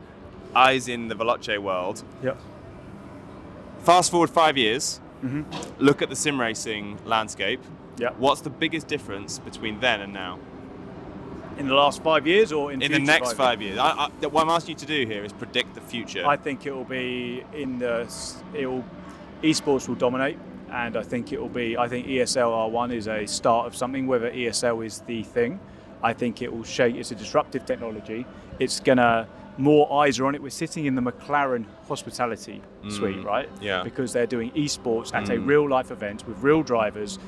[0.54, 2.02] eyes in the Veloce world.
[2.22, 2.38] Yep.
[3.80, 5.00] Fast forward five years.
[5.22, 5.84] Mm-hmm.
[5.84, 7.60] Look at the sim racing landscape.
[7.98, 8.10] Yeah.
[8.18, 10.38] What's the biggest difference between then and now?
[11.58, 14.42] In the last five years, or in, In the next five years, I, I, what
[14.42, 16.26] I'm asking you to do here is predict the future.
[16.26, 18.12] I think it will be in the
[18.52, 18.84] it will
[19.42, 20.36] esports will dominate,
[20.72, 21.78] and I think it will be.
[21.78, 24.08] I think ESL R1 is a start of something.
[24.08, 25.60] Whether ESL is the thing,
[26.02, 26.96] I think it will shape.
[26.96, 28.26] It's a disruptive technology.
[28.58, 30.42] It's gonna more eyes are on it.
[30.42, 33.48] We're sitting in the McLaren hospitality suite, mm, right?
[33.60, 33.82] yeah.
[33.82, 35.46] Because they're doing esports at a mm.
[35.46, 37.18] real life event with real drivers.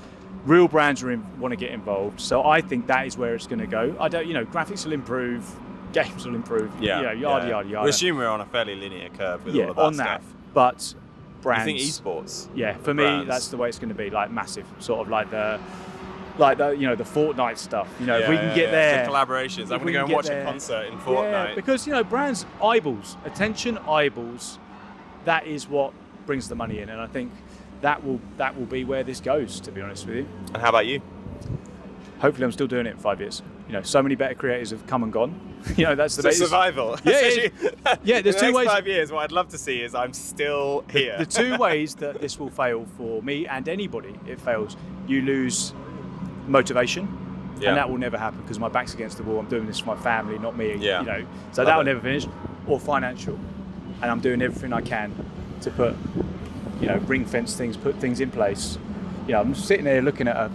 [0.46, 3.46] Real brands are in, want to get involved, so I think that is where it's
[3.48, 3.96] going to go.
[3.98, 5.44] I don't, you know, graphics will improve,
[5.92, 7.50] games will improve, yeah, you know, yada yeah.
[7.50, 9.82] yada yada We assume we're on a fairly linear curve with yeah, all of that
[9.82, 10.06] on stuff.
[10.22, 10.54] that.
[10.54, 12.48] But You brands, think esports?
[12.54, 13.28] yeah, for me, brands.
[13.28, 14.08] that's the way it's going to be.
[14.08, 15.58] Like massive, sort of like the,
[16.38, 17.88] like the, you know, the Fortnite stuff.
[17.98, 18.70] You know, if we can yeah, get yeah.
[18.70, 19.62] there, Some collaborations.
[19.72, 21.54] I'm going to go and watch there- a concert in Yeah, Fortnite.
[21.56, 24.60] because you know, brands eyeballs, attention eyeballs.
[25.24, 25.92] That is what
[26.24, 27.32] brings the money in, and I think
[27.82, 29.60] that will that will be where this goes.
[29.60, 31.00] To be honest with you, and how about you?
[32.18, 33.42] hopefully, I'm still doing it in five years.
[33.66, 35.38] You know, so many better creators have come and gone.
[35.76, 36.38] you know, that's the best.
[36.38, 36.98] survival.
[37.04, 39.82] Yeah, yeah, yeah, there's the two next ways- five years, what I'd love to see
[39.82, 41.16] is I'm still here.
[41.18, 45.72] the two ways that this will fail for me and anybody it fails you lose
[46.46, 47.06] motivation
[47.60, 47.68] Yeah.
[47.70, 49.94] and that will never happen because my back's against the wall i'm doing this for
[49.94, 51.00] my family not me Yeah.
[51.00, 52.26] you know so that will never finish
[52.66, 53.34] or financial
[54.02, 55.12] and i'm doing everything i can
[55.62, 55.94] to put
[56.80, 58.78] you know ring fence things put things in place
[59.26, 60.50] you know i'm sitting there looking at a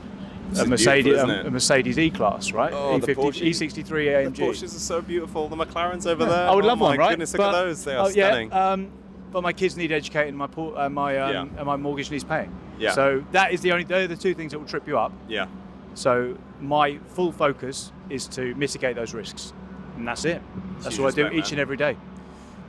[0.59, 2.73] a Mercedes, a, a Mercedes E-Class, right?
[2.73, 4.35] Oh, E50, Porsche- E63 AMG.
[4.35, 4.43] the.
[4.43, 5.47] Porsches are so beautiful.
[5.47, 6.49] The McLarens over there.
[6.49, 7.11] I would oh love one, right?
[7.11, 7.85] Goodness, look But- at those.
[7.85, 8.51] They are oh, yeah, stunning.
[8.51, 8.91] um,
[9.31, 10.35] but my kids need educating.
[10.35, 11.57] My por- uh, my um, Yeah.
[11.57, 12.53] and my mortgage needs paying.
[12.77, 12.91] Yeah.
[12.91, 13.85] So that is the only.
[13.85, 15.13] They're the two things that will trip you up.
[15.29, 15.45] yeah.
[15.93, 19.53] So my full focus is to mitigate those risks,
[19.95, 20.41] and that's it.
[20.79, 21.51] That's what I do each man.
[21.51, 21.95] and every day.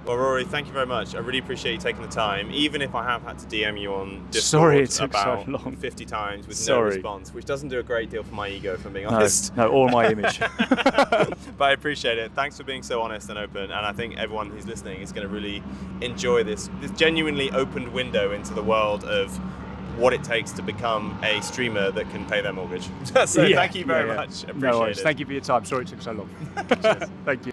[0.05, 1.15] Well, Rory, thank you very much.
[1.15, 3.95] I really appreciate you taking the time, even if I have had to DM you
[3.95, 5.77] on Discord Sorry it took so about long.
[5.77, 8.85] 50 times with no response, which doesn't do a great deal for my ego, if
[8.85, 9.57] I'm being honest.
[9.57, 10.41] no, all my image.
[10.59, 12.33] but I appreciate it.
[12.33, 13.65] Thanks for being so honest and open.
[13.65, 15.63] And I think everyone who's listening is going to really
[16.01, 19.31] enjoy this this genuinely opened window into the world of
[19.99, 22.89] what it takes to become a streamer that can pay their mortgage.
[23.27, 24.21] so Yeah, thank you very yeah, yeah.
[24.21, 24.43] much.
[24.45, 24.97] Appreciate no it.
[24.97, 25.65] Thank you for your time.
[25.65, 26.29] Sorry it took so long.
[27.25, 27.53] Thank you.